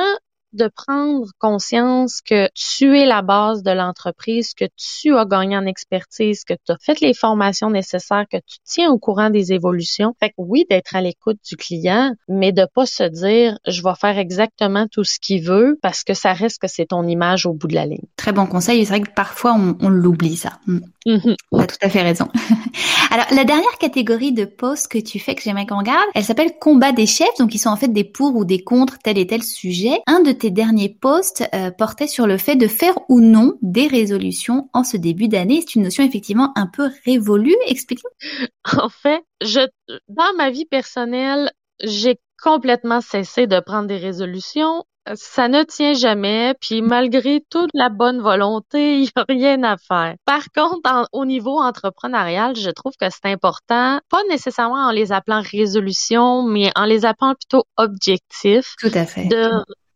de 0.58 0.70
prendre 0.76 1.28
conscience 1.40 2.22
que 2.22 2.50
tu 2.54 2.98
es 2.98 3.06
la 3.06 3.22
base 3.22 3.64
de 3.64 3.72
l'entreprise, 3.72 4.54
que 4.54 4.66
tu 4.76 5.16
as 5.16 5.26
gagné 5.26 5.58
en 5.58 5.66
expertise, 5.66 6.44
que 6.44 6.54
tu 6.54 6.72
as 6.72 6.78
fait 6.82 7.00
les 7.00 7.14
formations 7.14 7.70
nécessaires, 7.70 8.26
que 8.30 8.38
tu 8.38 8.58
tiens 8.66 8.92
au 8.92 8.98
courant 8.98 9.30
des 9.30 9.54
évolutions. 9.54 10.16
Fait 10.20 10.30
que 10.30 10.36
oui, 10.38 10.66
d'être 10.70 10.96
à 10.96 11.02
l'écoute 11.02 11.38
du 11.48 11.56
client, 11.56 12.14
mais 12.28 12.52
de 12.52 12.68
pas 12.74 12.86
se 12.86 13.04
dire 13.04 13.58
je 13.68 13.82
vais 13.82 13.96
faire 14.00 14.18
exactement 14.18 14.88
tout 14.92 15.04
ce 15.04 15.20
qu'il 15.20 15.44
veut 15.44 15.78
parce 15.82 16.04
que 16.04 16.14
ça 16.14 16.34
reste 16.34 16.60
que 16.60 16.68
c'est 16.68 16.88
ton 16.88 17.08
image 17.08 17.46
au 17.46 17.54
bout 17.54 17.68
de 17.68 17.76
la 17.76 17.86
ligne. 17.86 18.06
Très 18.16 18.32
bon 18.32 18.46
conseil. 18.46 18.86
C'est 18.86 18.94
vrai 18.94 19.02
que 19.02 19.12
parfois 19.12 19.54
on, 19.54 19.78
on 19.82 19.90
l'oublie 19.90 20.38
ça. 20.38 20.60
Mm. 20.68 20.80
Mm-hmm. 21.06 21.36
Tu 21.54 21.60
as 21.60 21.68
tout 21.68 21.78
à 21.82 21.90
fait 21.90 22.02
raison. 22.02 22.28
Alors 23.12 23.28
la 23.32 23.46
dernière 23.46 23.78
catégorie 23.80 24.34
de 24.34 24.46
posts 24.46 24.90
que 24.90 24.98
tu 24.98 25.20
fais 25.20 25.36
que 25.36 25.42
j'aimerais 25.42 25.66
qu'on 25.66 25.80
regarde, 25.80 26.08
elle 26.16 26.24
s'appelle 26.24 26.54
combat 26.60 26.92
des 26.92 27.06
chefs. 27.06 27.38
Donc 27.40 27.56
ils 27.56 27.60
sont 27.60 27.70
en 27.70 27.76
fait 27.76 27.88
des 27.88 28.04
pour 28.04 28.36
ou 28.36 28.46
des 28.46 28.64
contre 28.64 28.98
tel 29.00 29.18
et 29.18 29.28
tel 29.28 29.44
sujet. 29.44 30.00
Un 30.08 30.22
de 30.22 30.32
tes 30.32 30.47
derniers 30.52 30.90
posts 30.90 31.44
euh, 31.54 31.72
portait 31.72 32.08
sur 32.08 32.28
le 32.28 32.38
fait 32.38 32.56
de 32.56 32.68
faire 32.68 32.96
ou 33.10 33.20
non 33.22 33.58
des 33.62 33.88
résolutions 33.88 34.70
en 34.74 34.84
ce 34.84 34.98
début 34.98 35.28
d'année. 35.28 35.62
C'est 35.62 35.76
une 35.76 35.84
notion 35.84 36.04
effectivement 36.04 36.52
un 36.56 36.68
peu 36.68 36.90
révolue. 37.06 37.56
Explique-nous. 37.68 38.48
En 38.82 38.90
fait, 38.90 39.24
je, 39.42 39.62
dans 40.10 40.34
ma 40.38 40.50
vie 40.50 40.66
personnelle, 40.66 41.52
j'ai 41.82 42.20
complètement 42.42 43.02
cessé 43.02 43.48
de 43.48 43.60
prendre 43.60 43.88
des 43.88 43.98
résolutions. 43.98 44.84
Ça 45.16 45.48
ne 45.48 45.64
tient 45.64 45.94
jamais, 45.94 46.54
puis 46.60 46.82
malgré 46.82 47.42
toute 47.50 47.70
la 47.74 47.88
bonne 47.90 48.20
volonté, 48.20 48.98
il 49.00 49.04
n'y 49.04 49.12
a 49.16 49.26
rien 49.28 49.64
à 49.64 49.78
faire. 49.78 50.16
Par 50.26 50.44
contre, 50.54 51.08
au 51.14 51.26
niveau 51.26 51.60
entrepreneurial, 51.60 52.56
je 52.56 52.70
trouve 52.70 52.94
que 53.00 53.10
c'est 53.10 53.32
important, 53.32 54.00
pas 54.10 54.24
nécessairement 54.30 54.88
en 54.88 54.92
les 54.92 55.12
appelant 55.12 55.42
résolutions, 55.42 56.44
mais 56.44 56.72
en 56.76 56.84
les 56.84 57.06
appelant 57.06 57.36
plutôt 57.36 57.64
objectifs. 57.78 58.76
Tout 58.80 58.92
à 58.94 59.06
fait. 59.06 59.26
De 59.26 59.50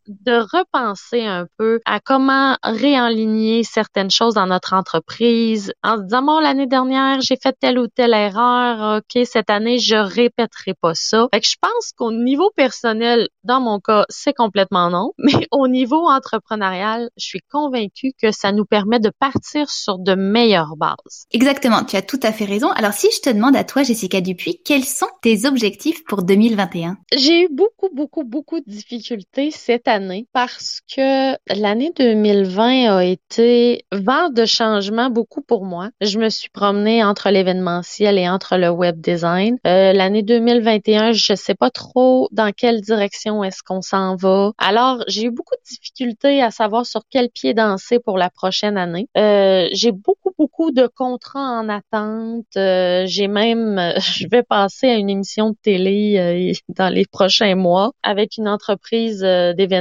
de 0.08 0.38
repenser 0.38 1.24
un 1.26 1.48
peu 1.58 1.80
à 1.86 2.00
comment 2.00 2.58
réaligner 2.64 3.64
certaines 3.64 4.12
choses 4.12 4.36
dans 4.36 4.48
notre 4.48 4.74
entreprise 4.74 5.74
en 5.84 5.98
se 5.98 6.04
disant, 6.04 6.22
bon, 6.24 6.40
l'année 6.40 6.68
dernière, 6.68 7.22
j'ai 7.22 7.38
fait 7.42 7.56
telle 7.60 7.80
ou 7.80 7.88
telle 7.88 8.14
erreur, 8.14 9.00
OK, 9.00 9.26
cette 9.26 9.50
année, 9.50 9.80
je 9.80 9.96
répéterai 9.96 10.74
pas 10.80 10.94
ça. 10.96 11.28
Fait 11.34 11.42
que 11.42 11.48
je 11.48 11.56
pense 11.62 11.92
qu'au 11.96 12.12
niveau 12.12 12.52
personnel, 12.56 13.28
dans 13.44 13.62
mon 13.62 13.80
cas, 13.80 14.06
c'est 14.10 14.34
complètement 14.34 14.90
non, 14.90 15.12
mais 15.18 15.48
au 15.52 15.68
niveau 15.68 16.08
entrepreneurial, 16.08 17.10
je 17.18 17.26
suis 17.26 17.42
convaincue 17.52 18.14
que 18.22 18.32
ça 18.32 18.52
nous 18.52 18.66
permet 18.66 19.00
de 19.00 19.12
partir 19.20 19.70
sur 19.70 20.00
de 20.00 20.16
meilleures 20.16 20.76
bases. 20.78 21.26
Exactement, 21.32 21.84
tu 21.84 21.96
as 21.96 22.02
tout 22.02 22.20
à 22.24 22.32
fait 22.32 22.46
raison. 22.46 22.70
Alors 22.72 22.94
si 22.94 23.08
je 23.12 23.22
te 23.22 23.30
demande 23.30 23.56
à 23.56 23.64
toi, 23.64 23.84
Jessica 23.84 24.22
Dupuis, 24.22 24.62
quels 24.64 24.86
sont 24.86 25.08
tes 25.22 25.46
objectifs 25.46 26.04
pour 26.06 26.24
2021? 26.24 26.98
J'ai 27.16 27.44
eu 27.44 27.50
beaucoup, 27.52 27.90
beaucoup, 27.94 28.24
beaucoup 28.24 28.60
de 28.60 28.66
difficultés 28.68 29.52
cette 29.52 29.88
parce 30.32 30.80
que 30.96 31.34
l'année 31.54 31.92
2020 31.98 32.96
a 32.96 33.04
été 33.04 33.84
vent 33.92 34.30
de 34.30 34.46
changement 34.46 35.10
beaucoup 35.10 35.42
pour 35.42 35.66
moi. 35.66 35.90
Je 36.00 36.18
me 36.18 36.30
suis 36.30 36.50
promenée 36.50 37.04
entre 37.04 37.30
l'événementiel 37.30 38.18
et 38.18 38.30
entre 38.30 38.56
le 38.56 38.70
web 38.70 39.02
design. 39.02 39.58
Euh, 39.68 39.92
l'année 39.92 40.24
2021, 40.24 41.12
je 41.12 41.34
sais 41.36 41.56
pas 41.56 41.70
trop 41.70 42.30
dans 42.32 42.54
quelle 42.54 42.80
direction 42.80 43.44
est-ce 43.44 43.64
qu'on 43.64 43.82
s'en 43.82 44.16
va. 44.16 44.52
Alors, 44.58 45.04
j'ai 45.08 45.26
eu 45.26 45.32
beaucoup 45.32 45.56
de 45.56 45.70
difficultés 45.70 46.42
à 46.42 46.52
savoir 46.52 46.86
sur 46.86 47.02
quel 47.10 47.30
pied 47.30 47.54
danser 47.54 48.00
pour 48.00 48.18
la 48.18 48.30
prochaine 48.30 48.78
année. 48.78 49.10
Euh, 49.18 49.68
j'ai 49.74 49.92
beaucoup, 49.92 50.32
beaucoup 50.38 50.72
de 50.72 50.88
contrats 50.88 51.60
en 51.60 51.68
attente. 51.68 52.46
Euh, 52.56 53.04
j'ai 53.08 53.28
même, 53.28 53.78
je 53.98 54.26
vais 54.32 54.44
passer 54.44 54.88
à 54.88 54.96
une 54.96 55.10
émission 55.10 55.50
de 55.50 55.56
télé 55.62 56.54
dans 56.70 56.94
les 56.94 57.06
prochains 57.06 57.56
mois 57.56 57.92
avec 58.04 58.38
une 58.38 58.48
entreprise 58.48 59.20
d'événements 59.20 59.81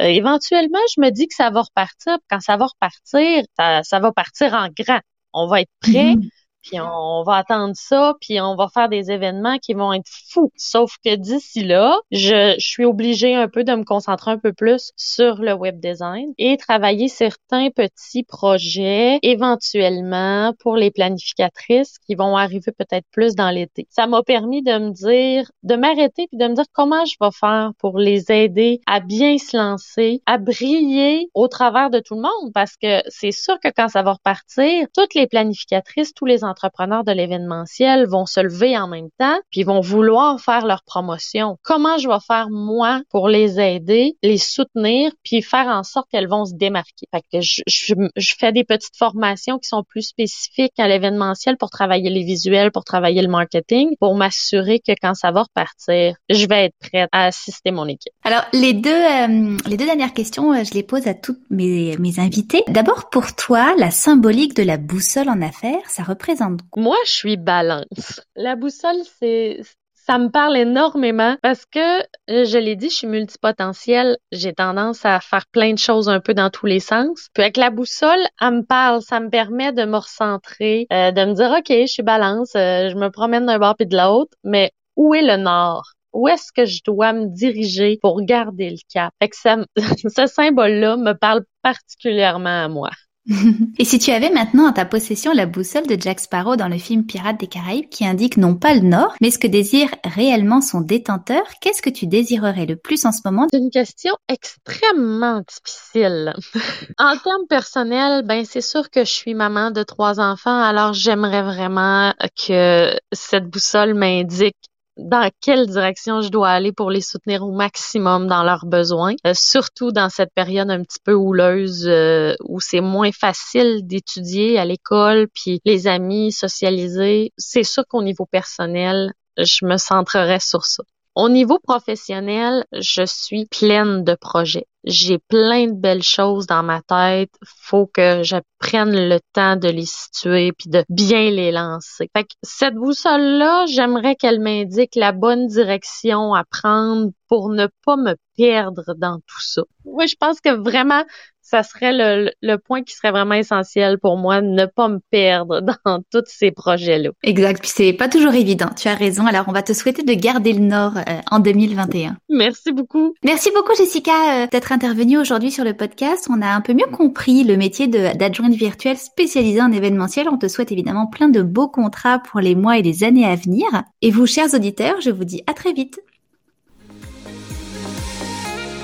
Euh, 0.00 0.04
éventuellement, 0.04 0.78
je 0.94 1.00
me 1.00 1.10
dis 1.10 1.28
que 1.28 1.34
ça 1.34 1.50
va 1.50 1.62
repartir. 1.62 2.18
Quand 2.30 2.40
ça 2.40 2.56
va 2.56 2.66
repartir, 2.66 3.44
ça, 3.56 4.00
va 4.00 4.12
partir 4.12 4.54
en 4.54 4.68
grand. 4.76 5.00
On 5.32 5.46
va 5.48 5.62
être 5.62 5.72
prêt. 5.80 6.14
Mm-hmm 6.14 6.30
puis 6.66 6.80
on 6.80 7.22
va 7.22 7.36
attendre 7.36 7.74
ça, 7.74 8.14
puis 8.20 8.40
on 8.40 8.56
va 8.56 8.66
faire 8.72 8.88
des 8.88 9.10
événements 9.10 9.58
qui 9.58 9.74
vont 9.74 9.92
être 9.92 10.10
fous. 10.30 10.50
Sauf 10.56 10.96
que 11.04 11.14
d'ici 11.14 11.62
là, 11.64 11.96
je, 12.10 12.56
je 12.58 12.66
suis 12.66 12.84
obligée 12.84 13.34
un 13.34 13.48
peu 13.48 13.62
de 13.62 13.72
me 13.72 13.84
concentrer 13.84 14.32
un 14.32 14.38
peu 14.38 14.52
plus 14.52 14.90
sur 14.96 15.36
le 15.36 15.54
web 15.54 15.78
design 15.80 16.32
et 16.38 16.56
travailler 16.56 17.08
certains 17.08 17.70
petits 17.70 18.24
projets 18.24 19.18
éventuellement 19.22 20.52
pour 20.58 20.76
les 20.76 20.90
planificatrices 20.90 21.98
qui 22.06 22.16
vont 22.16 22.36
arriver 22.36 22.72
peut-être 22.76 23.06
plus 23.12 23.36
dans 23.36 23.50
l'été. 23.50 23.86
Ça 23.90 24.06
m'a 24.06 24.22
permis 24.22 24.62
de 24.62 24.72
me 24.78 24.90
dire, 24.90 25.50
de 25.62 25.76
m'arrêter 25.76 26.26
puis 26.28 26.38
de 26.38 26.48
me 26.48 26.54
dire 26.54 26.64
comment 26.72 27.04
je 27.04 27.14
vais 27.20 27.30
faire 27.32 27.70
pour 27.78 27.98
les 27.98 28.32
aider 28.32 28.80
à 28.86 29.00
bien 29.00 29.38
se 29.38 29.56
lancer, 29.56 30.20
à 30.26 30.38
briller 30.38 31.28
au 31.34 31.46
travers 31.46 31.90
de 31.90 32.00
tout 32.00 32.14
le 32.14 32.22
monde 32.22 32.52
parce 32.52 32.76
que 32.76 33.02
c'est 33.08 33.30
sûr 33.30 33.58
que 33.60 33.68
quand 33.68 33.88
ça 33.88 34.02
va 34.02 34.14
repartir, 34.14 34.88
toutes 34.94 35.14
les 35.14 35.26
planificatrices, 35.26 36.12
tous 36.14 36.26
les 36.26 36.42
entrepreneurs 36.56 37.04
de 37.04 37.12
l'événementiel 37.12 38.06
vont 38.06 38.24
se 38.24 38.40
lever 38.40 38.78
en 38.78 38.88
même 38.88 39.08
temps, 39.18 39.38
puis 39.50 39.62
vont 39.62 39.80
vouloir 39.80 40.40
faire 40.40 40.64
leur 40.64 40.82
promotion. 40.84 41.58
Comment 41.62 41.98
je 41.98 42.08
vais 42.08 42.20
faire 42.26 42.48
moi 42.50 43.02
pour 43.10 43.28
les 43.28 43.60
aider, 43.60 44.16
les 44.22 44.38
soutenir, 44.38 45.12
puis 45.22 45.42
faire 45.42 45.66
en 45.66 45.82
sorte 45.82 46.08
qu'elles 46.10 46.28
vont 46.28 46.46
se 46.46 46.54
démarquer? 46.54 47.06
Fait 47.14 47.22
que 47.30 47.40
je, 47.42 48.34
fais 48.38 48.52
des 48.52 48.64
petites 48.64 48.96
formations 48.96 49.58
qui 49.58 49.68
sont 49.68 49.82
plus 49.82 50.02
spécifiques 50.02 50.78
à 50.78 50.88
l'événementiel 50.88 51.58
pour 51.58 51.68
travailler 51.68 52.08
les 52.08 52.24
visuels, 52.24 52.72
pour 52.72 52.84
travailler 52.84 53.20
le 53.20 53.28
marketing, 53.28 53.90
pour 54.00 54.14
m'assurer 54.14 54.80
que 54.80 54.92
quand 55.00 55.14
ça 55.14 55.30
va 55.30 55.42
repartir, 55.42 56.16
je 56.30 56.46
vais 56.46 56.66
être 56.66 56.76
prête 56.80 57.08
à 57.12 57.26
assister 57.26 57.70
mon 57.70 57.86
équipe. 57.86 58.12
Alors 58.24 58.44
les 58.52 58.72
deux 58.72 58.90
euh, 58.90 59.56
les 59.66 59.76
deux 59.76 59.84
dernières 59.84 60.14
questions, 60.14 60.52
euh, 60.52 60.64
je 60.64 60.72
les 60.72 60.82
pose 60.82 61.06
à 61.06 61.14
toutes 61.14 61.40
mes 61.50 61.96
mes 61.98 62.18
invités. 62.18 62.62
D'abord 62.68 63.10
pour 63.10 63.34
toi, 63.34 63.74
la 63.76 63.90
symbolique 63.90 64.54
de 64.56 64.62
la 64.62 64.76
boussole 64.76 65.28
en 65.28 65.42
affaires, 65.42 65.88
ça 65.88 66.02
représente 66.02 66.45
Moi, 66.76 66.96
je 67.06 67.12
suis 67.12 67.36
balance. 67.36 68.20
La 68.36 68.56
boussole, 68.56 69.02
c'est 69.18 69.60
ça 70.06 70.18
me 70.18 70.28
parle 70.28 70.56
énormément 70.56 71.36
parce 71.42 71.66
que, 71.66 72.00
euh, 72.30 72.44
je 72.44 72.58
l'ai 72.58 72.76
dit, 72.76 72.90
je 72.90 72.94
suis 72.94 73.06
multipotentielle. 73.08 74.16
J'ai 74.30 74.52
tendance 74.52 75.04
à 75.04 75.18
faire 75.18 75.46
plein 75.50 75.72
de 75.72 75.78
choses 75.78 76.08
un 76.08 76.20
peu 76.20 76.32
dans 76.32 76.48
tous 76.48 76.66
les 76.66 76.78
sens. 76.78 77.28
Puis 77.34 77.42
avec 77.42 77.56
la 77.56 77.70
boussole, 77.70 78.24
elle 78.40 78.52
me 78.52 78.62
parle. 78.62 79.02
Ça 79.02 79.18
me 79.18 79.30
permet 79.30 79.72
de 79.72 79.84
me 79.84 79.96
recentrer, 79.96 80.86
euh, 80.92 81.10
de 81.10 81.24
me 81.24 81.34
dire, 81.34 81.50
OK, 81.58 81.66
je 81.68 81.86
suis 81.86 82.04
balance, 82.04 82.54
euh, 82.54 82.88
je 82.90 82.94
me 82.94 83.10
promène 83.10 83.46
d'un 83.46 83.58
bord 83.58 83.74
puis 83.76 83.86
de 83.86 83.96
l'autre, 83.96 84.36
mais 84.44 84.70
où 84.94 85.12
est 85.12 85.22
le 85.22 85.38
nord? 85.38 85.82
Où 86.12 86.28
est-ce 86.28 86.52
que 86.52 86.66
je 86.66 86.82
dois 86.84 87.12
me 87.12 87.26
diriger 87.26 87.98
pour 88.00 88.22
garder 88.22 88.70
le 88.70 88.78
cap? 88.92 89.12
Fait 89.20 89.28
que 89.28 89.36
ça, 89.36 89.56
ce 90.08 90.26
symbole-là 90.26 90.96
me 90.96 91.14
parle 91.14 91.44
particulièrement 91.62 92.64
à 92.64 92.68
moi. 92.68 92.90
Et 93.78 93.84
si 93.84 93.98
tu 93.98 94.10
avais 94.12 94.30
maintenant 94.30 94.68
en 94.68 94.72
ta 94.72 94.84
possession 94.84 95.32
la 95.32 95.46
boussole 95.46 95.86
de 95.86 96.00
Jack 96.00 96.20
Sparrow 96.20 96.56
dans 96.56 96.68
le 96.68 96.78
film 96.78 97.04
Pirates 97.04 97.40
des 97.40 97.48
Caraïbes 97.48 97.88
qui 97.88 98.06
indique 98.06 98.36
non 98.36 98.54
pas 98.54 98.74
le 98.74 98.80
nord, 98.80 99.14
mais 99.20 99.30
ce 99.30 99.38
que 99.38 99.46
désire 99.46 99.88
réellement 100.04 100.60
son 100.60 100.80
détenteur, 100.80 101.42
qu'est-ce 101.60 101.82
que 101.82 101.90
tu 101.90 102.06
désirerais 102.06 102.66
le 102.66 102.76
plus 102.76 103.04
en 103.04 103.12
ce 103.12 103.20
moment? 103.24 103.46
C'est 103.50 103.58
une 103.58 103.70
question 103.70 104.14
extrêmement 104.28 105.42
difficile. 105.48 106.34
en 106.98 107.16
termes 107.16 107.46
personnels, 107.48 108.24
ben 108.24 108.44
c'est 108.44 108.60
sûr 108.60 108.90
que 108.90 109.00
je 109.00 109.10
suis 109.10 109.34
maman 109.34 109.70
de 109.70 109.82
trois 109.82 110.20
enfants, 110.20 110.60
alors 110.60 110.92
j'aimerais 110.92 111.42
vraiment 111.42 112.12
que 112.46 112.96
cette 113.12 113.46
boussole 113.48 113.94
m'indique 113.94 114.56
dans 114.96 115.30
quelle 115.40 115.66
direction 115.66 116.22
je 116.22 116.30
dois 116.30 116.48
aller 116.48 116.72
pour 116.72 116.90
les 116.90 117.00
soutenir 117.00 117.42
au 117.42 117.52
maximum 117.52 118.26
dans 118.26 118.42
leurs 118.42 118.66
besoins, 118.66 119.14
euh, 119.26 119.32
surtout 119.34 119.92
dans 119.92 120.08
cette 120.08 120.32
période 120.34 120.70
un 120.70 120.82
petit 120.82 121.00
peu 121.04 121.12
houleuse 121.12 121.86
euh, 121.86 122.34
où 122.44 122.60
c'est 122.60 122.80
moins 122.80 123.12
facile 123.12 123.86
d'étudier 123.86 124.58
à 124.58 124.64
l'école, 124.64 125.28
puis 125.34 125.60
les 125.64 125.86
amis 125.86 126.32
socialiser. 126.32 127.32
C'est 127.36 127.62
sûr 127.62 127.84
qu'au 127.88 128.02
niveau 128.02 128.26
personnel, 128.26 129.12
je 129.38 129.66
me 129.66 129.76
centrerai 129.76 130.40
sur 130.40 130.64
ça. 130.64 130.82
Au 131.16 131.30
niveau 131.30 131.58
professionnel, 131.58 132.66
je 132.72 133.02
suis 133.06 133.46
pleine 133.46 134.04
de 134.04 134.14
projets. 134.14 134.66
J'ai 134.84 135.18
plein 135.18 135.66
de 135.66 135.72
belles 135.72 136.02
choses 136.02 136.46
dans 136.46 136.62
ma 136.62 136.82
tête. 136.82 137.30
Faut 137.62 137.86
que 137.86 138.22
je 138.22 138.36
prenne 138.58 138.92
le 138.92 139.18
temps 139.32 139.56
de 139.56 139.68
les 139.68 139.86
situer 139.86 140.52
puis 140.52 140.68
de 140.68 140.84
bien 140.90 141.30
les 141.30 141.52
lancer. 141.52 142.10
Fait 142.14 142.24
que 142.24 142.34
cette 142.42 142.74
boussole-là, 142.74 143.64
j'aimerais 143.64 144.14
qu'elle 144.14 144.40
m'indique 144.40 144.94
la 144.94 145.12
bonne 145.12 145.46
direction 145.46 146.34
à 146.34 146.44
prendre 146.44 147.08
pour 147.28 147.48
ne 147.48 147.66
pas 147.86 147.96
me 147.96 148.14
perdre 148.36 148.94
dans 148.98 149.16
tout 149.16 149.40
ça. 149.40 149.62
Oui, 149.86 150.06
je 150.08 150.16
pense 150.20 150.42
que 150.42 150.50
vraiment, 150.50 151.02
ça 151.46 151.62
serait 151.62 151.92
le, 151.92 152.32
le, 152.42 152.56
point 152.56 152.82
qui 152.82 152.94
serait 152.94 153.12
vraiment 153.12 153.34
essentiel 153.34 153.98
pour 153.98 154.16
moi, 154.16 154.40
ne 154.40 154.66
pas 154.66 154.88
me 154.88 154.98
perdre 155.10 155.60
dans 155.84 156.00
tous 156.10 156.24
ces 156.26 156.50
projets-là. 156.50 157.10
Exact, 157.22 157.60
puis 157.60 157.70
c'est 157.72 157.92
pas 157.92 158.08
toujours 158.08 158.34
évident, 158.34 158.68
tu 158.76 158.88
as 158.88 158.94
raison. 158.94 159.26
Alors 159.26 159.44
on 159.46 159.52
va 159.52 159.62
te 159.62 159.72
souhaiter 159.72 160.02
de 160.02 160.12
garder 160.14 160.52
le 160.52 160.60
nord 160.60 160.96
euh, 160.96 161.20
en 161.30 161.38
2021. 161.38 162.16
Merci 162.28 162.72
beaucoup. 162.72 163.14
Merci 163.24 163.50
beaucoup 163.54 163.74
Jessica 163.76 164.12
euh, 164.12 164.46
d'être 164.50 164.72
intervenue 164.72 165.18
aujourd'hui 165.18 165.52
sur 165.52 165.64
le 165.64 165.74
podcast. 165.74 166.28
On 166.30 166.42
a 166.42 166.48
un 166.48 166.60
peu 166.60 166.74
mieux 166.74 166.90
compris 166.90 167.44
le 167.44 167.56
métier 167.56 167.86
d'adjointe 167.86 168.54
virtuelle 168.54 168.96
spécialisée 168.96 169.62
en 169.62 169.70
événementiel. 169.70 170.28
On 170.28 170.38
te 170.38 170.48
souhaite 170.48 170.72
évidemment 170.72 171.06
plein 171.06 171.28
de 171.28 171.42
beaux 171.42 171.68
contrats 171.68 172.18
pour 172.18 172.40
les 172.40 172.54
mois 172.54 172.78
et 172.78 172.82
les 172.82 173.04
années 173.04 173.26
à 173.26 173.36
venir. 173.36 173.66
Et 174.02 174.10
vous, 174.10 174.26
chers 174.26 174.52
auditeurs, 174.54 175.00
je 175.00 175.10
vous 175.10 175.24
dis 175.24 175.42
à 175.46 175.54
très 175.54 175.72
vite. 175.72 176.00